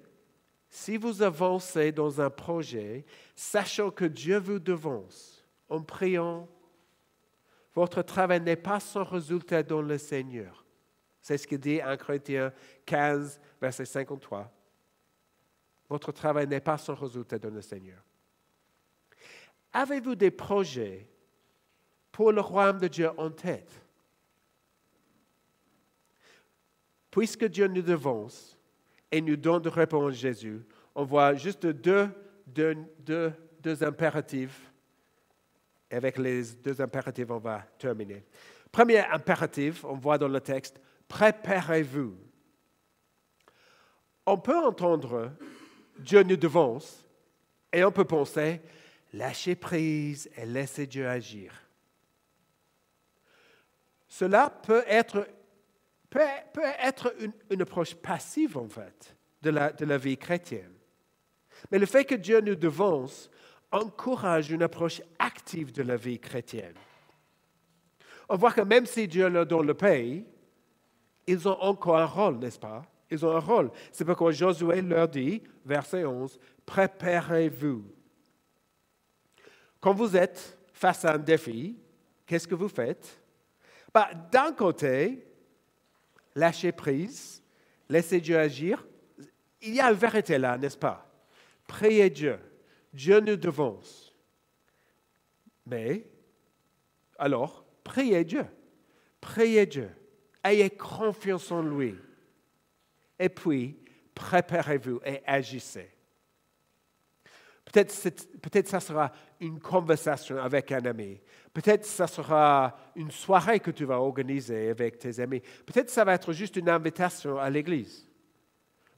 si 0.69 0.97
vous 0.97 1.21
avancez 1.23 1.91
dans 1.91 2.21
un 2.21 2.29
projet, 2.29 3.03
sachant 3.36 3.89
que 3.89 4.05
Dieu 4.05 4.38
vous 4.38 4.60
devance, 4.60 5.43
en 5.67 5.82
priant, 5.82 6.47
votre 7.73 8.01
travail 8.03 8.41
n'est 8.41 8.55
pas 8.55 8.79
sans 8.79 9.03
résultat 9.03 9.63
dans 9.63 9.82
le 9.82 9.97
Seigneur. 9.97 10.65
C'est 11.21 11.38
ce 11.38 11.47
que 11.47 11.55
dit 11.55 11.82
1 11.82 11.97
Corinthiens 11.97 12.53
15, 12.86 13.39
verset 13.60 13.86
53. 13.86 14.51
Votre 15.89 16.12
travail 16.12 16.47
n'est 16.47 16.60
pas 16.60 16.77
sans 16.77 16.95
résultat 16.95 17.39
dans 17.39 17.49
le 17.49 17.62
Seigneur. 17.62 18.03
Avez-vous 19.73 20.15
des 20.15 20.32
projets 20.32 21.10
pour 22.12 22.32
le 22.32 22.41
royaume 22.41 22.79
de 22.79 22.88
Dieu 22.88 23.10
en 23.17 23.32
tête? 23.32 23.71
Puisque 27.10 27.45
Dieu 27.45 27.67
nous 27.67 27.82
devance 27.82 28.58
et 29.11 29.21
nous 29.21 29.35
donne 29.35 29.61
de 29.61 29.69
réponse 29.69 30.13
Jésus, 30.13 30.61
on 30.95 31.03
voit 31.03 31.33
juste 31.35 31.65
deux, 31.65 32.09
deux, 32.45 32.75
deux, 32.99 33.31
deux 33.61 33.83
impératifs. 33.83 34.71
Et 35.89 35.95
avec 35.95 36.17
les 36.17 36.43
deux 36.63 36.79
impératifs, 36.81 37.29
on 37.29 37.39
va 37.39 37.63
terminer. 37.77 38.23
Premier 38.71 38.99
impératif, 38.99 39.83
on 39.83 39.95
voit 39.95 40.17
dans 40.17 40.27
le 40.27 40.39
texte, 40.39 40.79
préparez-vous. 41.07 42.15
On 44.25 44.37
peut 44.37 44.57
entendre 44.57 45.31
Dieu 45.97 46.21
nous 46.23 46.37
devance 46.37 47.03
et 47.73 47.83
on 47.83 47.91
peut 47.91 48.05
penser, 48.05 48.61
lâchez 49.13 49.55
prise 49.55 50.29
et 50.37 50.45
laissez 50.45 50.85
Dieu 50.85 51.07
agir. 51.07 51.53
Cela 54.07 54.49
peut 54.49 54.83
être, 54.87 55.27
peut, 56.09 56.21
être 56.79 57.13
une, 57.49 57.61
approche 57.61 57.95
passive, 57.95 58.57
en 58.57 58.67
fait, 58.67 59.15
de 59.41 59.49
la, 59.49 59.97
vie 59.97 60.17
chrétienne. 60.17 60.73
Mais 61.71 61.79
le 61.79 61.85
fait 61.85 62.05
que 62.05 62.15
Dieu 62.15 62.41
nous 62.41 62.55
devance 62.55 63.29
encourage 63.71 64.51
une 64.51 64.63
approche 64.63 65.01
active 65.19 65.71
de 65.71 65.83
la 65.83 65.95
vie 65.95 66.19
chrétienne. 66.19 66.75
On 68.27 68.35
voit 68.35 68.51
que 68.51 68.61
même 68.61 68.85
si 68.85 69.07
Dieu 69.07 69.27
leur 69.27 69.45
donne 69.45 69.67
le 69.67 69.73
pays, 69.73 70.25
ils 71.27 71.47
ont 71.47 71.59
encore 71.61 71.97
un 71.97 72.05
rôle, 72.05 72.37
n'est-ce 72.37 72.59
pas? 72.59 72.83
Ils 73.11 73.25
ont 73.25 73.35
un 73.35 73.39
rôle. 73.39 73.71
C'est 73.91 74.05
pourquoi 74.05 74.31
Josué 74.31 74.81
leur 74.81 75.07
dit, 75.07 75.43
verset 75.65 76.05
11, 76.05 76.39
préparez-vous. 76.65 77.83
Quand 79.79 79.93
vous 79.93 80.15
êtes 80.15 80.57
face 80.73 81.05
à 81.05 81.13
un 81.13 81.17
défi, 81.17 81.77
qu'est-ce 82.25 82.47
que 82.47 82.55
vous 82.55 82.67
faites? 82.67 83.19
Bah, 83.93 84.09
D'un 84.31 84.51
côté, 84.53 85.28
lâchez 86.35 86.71
prise, 86.71 87.43
laissez 87.87 88.19
Dieu 88.19 88.37
agir. 88.37 88.85
Il 89.61 89.75
y 89.75 89.79
a 89.79 89.89
une 89.89 89.97
vérité 89.97 90.37
là, 90.37 90.57
n'est-ce 90.57 90.77
pas? 90.77 91.05
Priez 91.67 92.09
Dieu. 92.09 92.39
Dieu 92.93 93.19
nous 93.19 93.35
devance. 93.35 94.15
Mais, 95.65 96.05
alors, 97.17 97.65
priez 97.83 98.23
Dieu. 98.23 98.45
Priez 99.21 99.65
Dieu. 99.65 99.89
Ayez 100.43 100.69
confiance 100.69 101.51
en 101.51 101.61
lui. 101.61 101.95
Et 103.19 103.29
puis, 103.29 103.77
préparez-vous 104.15 105.01
et 105.05 105.21
agissez. 105.25 105.89
Peut-être, 107.71 107.93
peut-être 108.41 108.67
ça 108.67 108.79
sera 108.79 109.12
une 109.39 109.60
conversation 109.60 110.38
avec 110.38 110.71
un 110.71 110.84
ami. 110.86 111.19
Peut-être 111.53 111.86
ça 111.86 112.08
sera 112.08 112.75
une 112.95 113.12
soirée 113.12 113.60
que 113.60 113.71
tu 113.71 113.86
vas 113.86 113.99
organiser 113.99 114.69
avec 114.69 114.97
tes 114.97 115.19
amis. 115.19 115.41
Peut-être 115.65 115.89
ça 115.89 116.03
va 116.03 116.13
être 116.15 116.34
juste 116.34 116.55
une 116.55 116.69
invitation 116.69 117.38
à 117.38 117.49
l'église. 117.49 118.10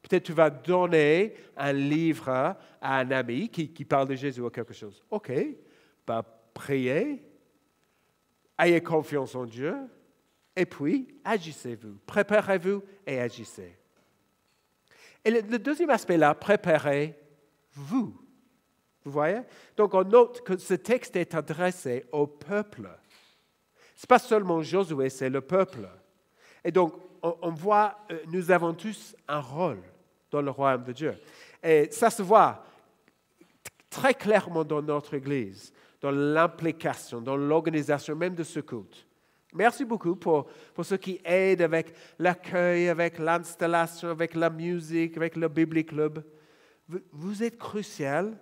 Peut-être 0.02 0.24
tu 0.24 0.34
vas 0.34 0.50
donner 0.50 1.34
un 1.56 1.74
livre 1.74 2.30
à 2.30 2.58
un 2.82 3.12
ami 3.12 3.50
qui, 3.50 3.86
parle 3.86 4.08
de 4.08 4.16
Jésus 4.16 4.42
ou 4.42 4.50
quelque 4.50 4.74
chose. 4.74 5.04
OK, 5.12 5.32
bah, 6.08 6.24
priez, 6.54 7.24
ayez 8.58 8.82
confiance 8.82 9.36
en 9.36 9.46
Dieu, 9.46 9.76
et 10.56 10.66
puis 10.66 11.08
agissez-vous, 11.24 11.98
préparez-vous 12.06 12.84
et 13.06 13.20
agissez. 13.20 13.78
Et 15.24 15.30
le, 15.30 15.60
deuxième 15.60 15.92
aspect 15.92 16.18
là, 16.18 16.34
préparez-vous. 16.34 18.20
Vous 19.04 19.12
voyez? 19.12 19.42
Donc 19.76 19.94
on 19.94 20.04
note 20.04 20.42
que 20.44 20.58
ce 20.58 20.76
texte 20.76 21.16
est 21.16 21.34
adressé 21.34 22.06
au 22.12 22.28
peuple. 22.28 22.90
Ce 23.96 24.06
n'est 24.06 24.08
pas 24.08 24.20
seulement 24.20 24.62
Josué, 24.62 25.10
c'est 25.10 25.30
le 25.30 25.42
peuple. 25.42 25.88
Et 26.64 26.72
donc 26.72 26.94
on, 27.24 27.52
voit, 27.52 27.98
euh, 28.12 28.20
nous 28.32 28.52
avons 28.52 28.74
tous 28.74 29.16
un 29.28 29.40
rôle 29.40 29.82
dans 30.30 30.42
le 30.42 30.52
royaume 30.52 30.84
de 30.84 30.92
Dieu. 30.92 31.14
Et 31.64 31.90
ça 31.92 32.10
se 32.10 32.24
voit 32.24 32.64
très 33.90 34.14
clairement 34.14 34.64
dans 34.64 34.82
notre 34.82 35.14
Église, 35.14 35.74
dans 36.00 36.12
l'implication, 36.12 37.22
dans 37.22 37.36
l'organisation 37.36 38.16
même 38.16 38.36
de 38.36 38.44
ce 38.44 38.60
culte. 38.60 39.06
Merci 39.54 39.84
beaucoup 39.84 40.16
pour, 40.16 40.48
pour 40.74 40.86
ceux 40.86 40.98
qui 40.98 41.20
aident 41.26 41.62
avec 41.62 41.94
l'accueil, 42.18 42.88
avec 42.88 43.20
l'installation, 43.20 44.10
avec 44.10 44.34
la 44.34 44.50
musique, 44.50 45.18
avec 45.18 45.36
le 45.36 45.50
Biblic 45.50 45.90
Club. 45.90 46.24
Vous, 46.88 47.00
vous 47.12 47.44
êtes 47.44 47.58
crucial. 47.58 48.38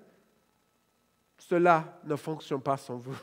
Cela 1.40 2.00
ne 2.06 2.16
fonctionne 2.16 2.62
pas 2.62 2.78
sans 2.78 2.98
vous. 2.98 3.16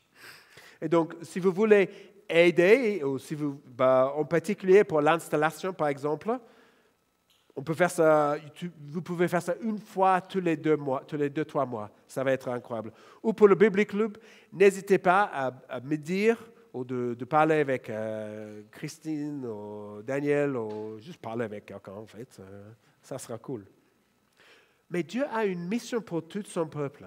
Et 0.80 0.88
donc, 0.88 1.14
si 1.22 1.40
vous 1.40 1.50
voulez 1.50 1.90
aider, 2.28 3.02
ou 3.02 3.18
si 3.18 3.34
vous, 3.34 3.60
bah, 3.66 4.12
en 4.14 4.24
particulier 4.24 4.84
pour 4.84 5.00
l'installation, 5.00 5.72
par 5.72 5.88
exemple, 5.88 6.38
on 7.56 7.62
peut 7.62 7.74
faire 7.74 7.90
ça, 7.90 8.36
vous 8.86 9.02
pouvez 9.02 9.26
faire 9.26 9.42
ça 9.42 9.54
une 9.62 9.78
fois 9.78 10.20
tous 10.20 10.40
les 10.40 10.56
deux 10.56 10.76
mois, 10.76 11.02
tous 11.04 11.16
les 11.16 11.28
deux, 11.28 11.44
trois 11.44 11.66
mois. 11.66 11.90
Ça 12.06 12.22
va 12.22 12.30
être 12.32 12.48
incroyable. 12.48 12.92
Ou 13.22 13.32
pour 13.32 13.48
le 13.48 13.56
Biblic 13.56 13.88
Club, 13.88 14.16
n'hésitez 14.52 14.98
pas 14.98 15.24
à, 15.68 15.80
me 15.80 15.96
dire 15.96 16.38
ou 16.72 16.84
de, 16.84 17.16
parler 17.24 17.56
avec 17.56 17.90
euh, 17.90 18.62
Christine 18.70 19.44
ou 19.44 20.02
Daniel 20.02 20.56
ou 20.56 20.98
juste 21.00 21.20
parler 21.20 21.46
avec 21.46 21.66
quelqu'un, 21.66 21.94
en 21.94 22.06
fait. 22.06 22.38
Euh, 22.38 22.70
ça 23.02 23.18
sera 23.18 23.38
cool. 23.38 23.64
Mais 24.90 25.02
Dieu 25.02 25.24
a 25.32 25.44
une 25.44 25.66
mission 25.66 26.00
pour 26.00 26.28
tout 26.28 26.44
son 26.44 26.68
peuple. 26.68 27.06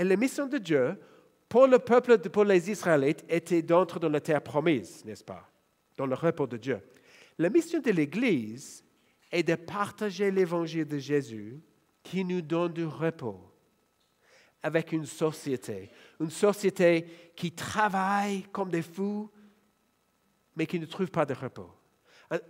Et 0.00 0.04
la 0.04 0.16
mission 0.16 0.46
de 0.46 0.56
Dieu 0.56 0.98
pour 1.46 1.66
le 1.66 1.78
peuple, 1.78 2.18
pour 2.30 2.44
les 2.44 2.70
Israélites, 2.70 3.22
était 3.28 3.60
d'entrer 3.60 4.00
dans 4.00 4.08
la 4.08 4.22
terre 4.22 4.42
promise, 4.42 5.04
n'est-ce 5.04 5.22
pas? 5.22 5.46
Dans 5.94 6.06
le 6.06 6.14
repos 6.14 6.46
de 6.46 6.56
Dieu. 6.56 6.80
La 7.36 7.50
mission 7.50 7.80
de 7.80 7.90
l'Église 7.90 8.82
est 9.30 9.42
de 9.42 9.56
partager 9.56 10.30
l'évangile 10.30 10.86
de 10.86 10.96
Jésus 10.96 11.60
qui 12.02 12.24
nous 12.24 12.40
donne 12.40 12.72
du 12.72 12.86
repos 12.86 13.52
avec 14.62 14.92
une 14.92 15.04
société. 15.04 15.90
Une 16.18 16.30
société 16.30 17.32
qui 17.36 17.52
travaille 17.52 18.44
comme 18.44 18.70
des 18.70 18.80
fous, 18.80 19.30
mais 20.56 20.64
qui 20.64 20.80
ne 20.80 20.86
trouve 20.86 21.10
pas 21.10 21.26
de 21.26 21.34
repos. 21.34 21.70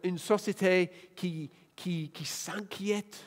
Une 0.05 0.19
société 0.19 0.89
qui, 1.17 1.51
qui, 1.75 2.13
qui 2.13 2.25
s'inquiète, 2.25 3.19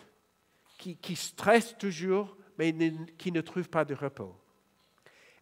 qui, 0.78 0.96
qui 0.96 1.18
stresse 1.18 1.78
toujours, 1.78 2.38
mais 2.58 2.74
qui 3.18 3.32
ne 3.32 3.42
trouve 3.42 3.70
pas 3.70 3.86
de 3.86 3.94
repos. 3.94 4.36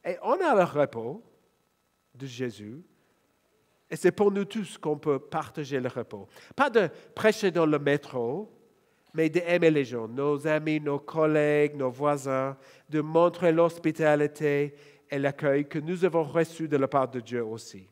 Et 0.03 0.17
on 0.23 0.33
a 0.33 0.55
le 0.55 0.63
repos 0.63 1.23
de 2.15 2.25
Jésus. 2.25 2.81
Et 3.89 3.95
c'est 3.95 4.11
pour 4.11 4.31
nous 4.31 4.45
tous 4.45 4.77
qu'on 4.77 4.97
peut 4.97 5.19
partager 5.19 5.79
le 5.79 5.89
repos. 5.89 6.27
Pas 6.55 6.69
de 6.69 6.89
prêcher 7.13 7.51
dans 7.51 7.65
le 7.65 7.77
métro, 7.77 8.49
mais 9.13 9.29
d'aimer 9.29 9.69
les 9.69 9.83
gens, 9.83 10.07
nos 10.07 10.47
amis, 10.47 10.79
nos 10.79 10.99
collègues, 10.99 11.75
nos 11.75 11.91
voisins, 11.91 12.57
de 12.89 13.01
montrer 13.01 13.51
l'hospitalité 13.51 14.73
et 15.09 15.19
l'accueil 15.19 15.67
que 15.67 15.79
nous 15.79 16.05
avons 16.05 16.23
reçu 16.23 16.67
de 16.67 16.77
la 16.77 16.87
part 16.87 17.09
de 17.09 17.19
Dieu 17.19 17.43
aussi. 17.43 17.87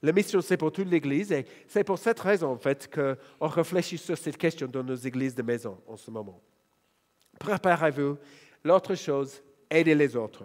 La 0.00 0.12
mission, 0.12 0.40
c'est 0.40 0.56
pour 0.56 0.72
toute 0.72 0.88
l'Église 0.88 1.32
et 1.32 1.46
c'est 1.66 1.84
pour 1.84 1.98
cette 1.98 2.20
raison, 2.20 2.52
en 2.52 2.58
fait, 2.58 2.92
qu'on 2.92 3.46
réfléchit 3.46 3.98
sur 3.98 4.18
cette 4.18 4.36
question 4.36 4.66
dans 4.66 4.82
nos 4.82 4.96
églises 4.96 5.34
de 5.34 5.42
maison 5.42 5.78
en 5.86 5.96
ce 5.96 6.10
moment. 6.10 6.40
Préparez-vous. 7.38 8.18
L'autre 8.64 8.94
chose, 8.94 9.42
aidez 9.68 9.94
les 9.94 10.16
autres. 10.16 10.44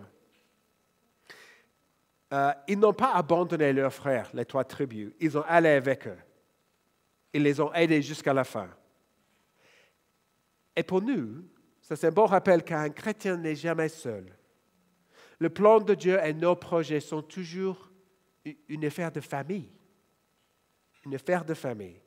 Euh, 2.34 2.52
ils 2.67 2.78
n'ont 2.78 2.93
pas 2.93 3.13
abandonné 3.13 3.71
leurs 3.71 3.93
frères, 3.93 4.30
les 4.34 4.45
trois 4.45 4.63
tribus. 4.63 5.13
Ils 5.19 5.38
ont 5.38 5.43
allé 5.47 5.69
avec 5.69 6.08
eux. 6.08 6.17
Ils 7.34 7.43
les 7.43 7.60
ont 7.62 7.73
aidés 7.73 8.02
jusqu'à 8.02 8.34
la 8.34 8.43
fin. 8.43 8.69
Et 10.76 10.84
pour 10.84 11.02
nous, 11.02 11.45
c'est 11.82 12.04
un 12.04 12.12
bon 12.12 12.26
rappel 12.26 12.63
qu'un 12.63 12.89
chrétien 12.89 13.38
n'est 13.38 13.56
jamais 13.56 13.89
seul. 13.89 14.26
Le 15.39 15.50
plan 15.50 15.80
de 15.80 15.93
Dieu 15.93 16.19
et 16.23 16.34
nos 16.34 16.56
projets 16.56 17.00
sont 17.00 17.21
toujours 17.21 17.89
une 18.67 18.86
affaire 18.86 19.12
de 19.12 19.21
famille. 19.21 19.69
Une 21.06 21.15
affaire 21.15 21.45
de 21.45 21.54
famille. 21.54 22.02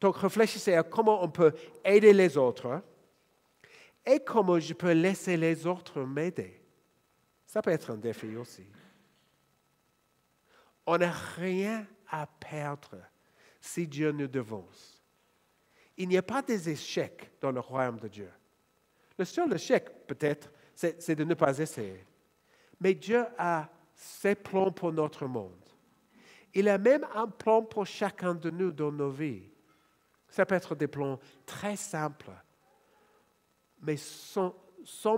Donc 0.00 0.16
réfléchissez 0.16 0.74
à 0.74 0.82
comment 0.82 1.22
on 1.22 1.28
peut 1.28 1.52
aider 1.84 2.12
les 2.12 2.36
autres 2.36 2.82
et 4.06 4.20
comment 4.20 4.58
je 4.58 4.74
peux 4.74 4.92
laisser 4.92 5.36
les 5.36 5.66
autres 5.66 6.02
m'aider? 6.02 6.62
Ça 7.46 7.60
peut 7.62 7.70
être 7.70 7.90
un 7.90 7.96
défi 7.96 8.36
aussi. 8.36 8.66
On 10.86 10.98
n'a 10.98 11.10
rien 11.10 11.86
à 12.08 12.26
perdre 12.26 12.96
si 13.60 13.86
Dieu 13.86 14.12
nous 14.12 14.28
devance. 14.28 15.02
Il 15.96 16.08
n'y 16.08 16.16
a 16.16 16.22
pas 16.22 16.42
des 16.42 16.70
échecs 16.70 17.30
dans 17.40 17.52
le 17.52 17.60
royaume 17.60 17.98
de 18.00 18.08
Dieu. 18.08 18.30
Le 19.18 19.24
seul 19.24 19.52
échec, 19.52 20.06
peut-être, 20.06 20.50
c'est 20.74 21.14
de 21.14 21.24
ne 21.24 21.34
pas 21.34 21.58
essayer. 21.58 22.06
Mais 22.80 22.94
Dieu 22.94 23.24
a 23.36 23.68
ses 23.94 24.34
plans 24.34 24.72
pour 24.72 24.92
notre 24.92 25.26
monde. 25.26 25.52
Il 26.54 26.68
a 26.68 26.78
même 26.78 27.06
un 27.14 27.28
plan 27.28 27.62
pour 27.62 27.86
chacun 27.86 28.34
de 28.34 28.50
nous 28.50 28.72
dans 28.72 28.90
nos 28.90 29.10
vies. 29.10 29.50
Ça 30.28 30.46
peut 30.46 30.54
être 30.54 30.74
des 30.74 30.88
plans 30.88 31.18
très 31.44 31.76
simples, 31.76 32.30
mais 33.82 33.96
son, 33.96 34.52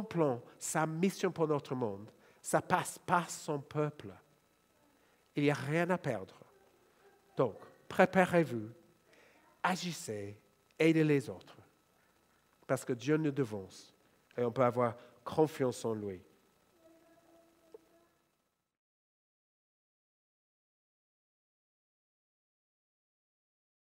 plan, 0.09 0.41
sa 0.59 0.87
mission 0.87 1.31
pour 1.31 1.49
notre 1.49 1.75
monde, 1.75 2.11
ça 2.41 2.61
passe 2.61 2.99
par 2.99 3.31
son 3.31 3.61
peuple. 3.61 4.09
Il 5.35 5.45
n'y 5.45 5.51
a 5.51 5.55
rien 5.55 5.89
à 5.91 5.99
perdre. 5.99 6.39
Donc, 7.37 7.57
préparez-vous, 7.89 8.69
agissez, 9.63 10.39
aidez 10.79 11.05
les 11.05 11.31
autres. 11.31 11.57
Parce 12.67 12.85
que 12.85 12.93
Dieu 12.93 13.17
nous 13.17 13.31
devance 13.31 13.95
et 14.37 14.45
on 14.45 14.53
peut 14.53 14.65
avoir 14.65 14.97
confiance 15.25 15.85
en 15.85 15.95
lui. 15.95 16.23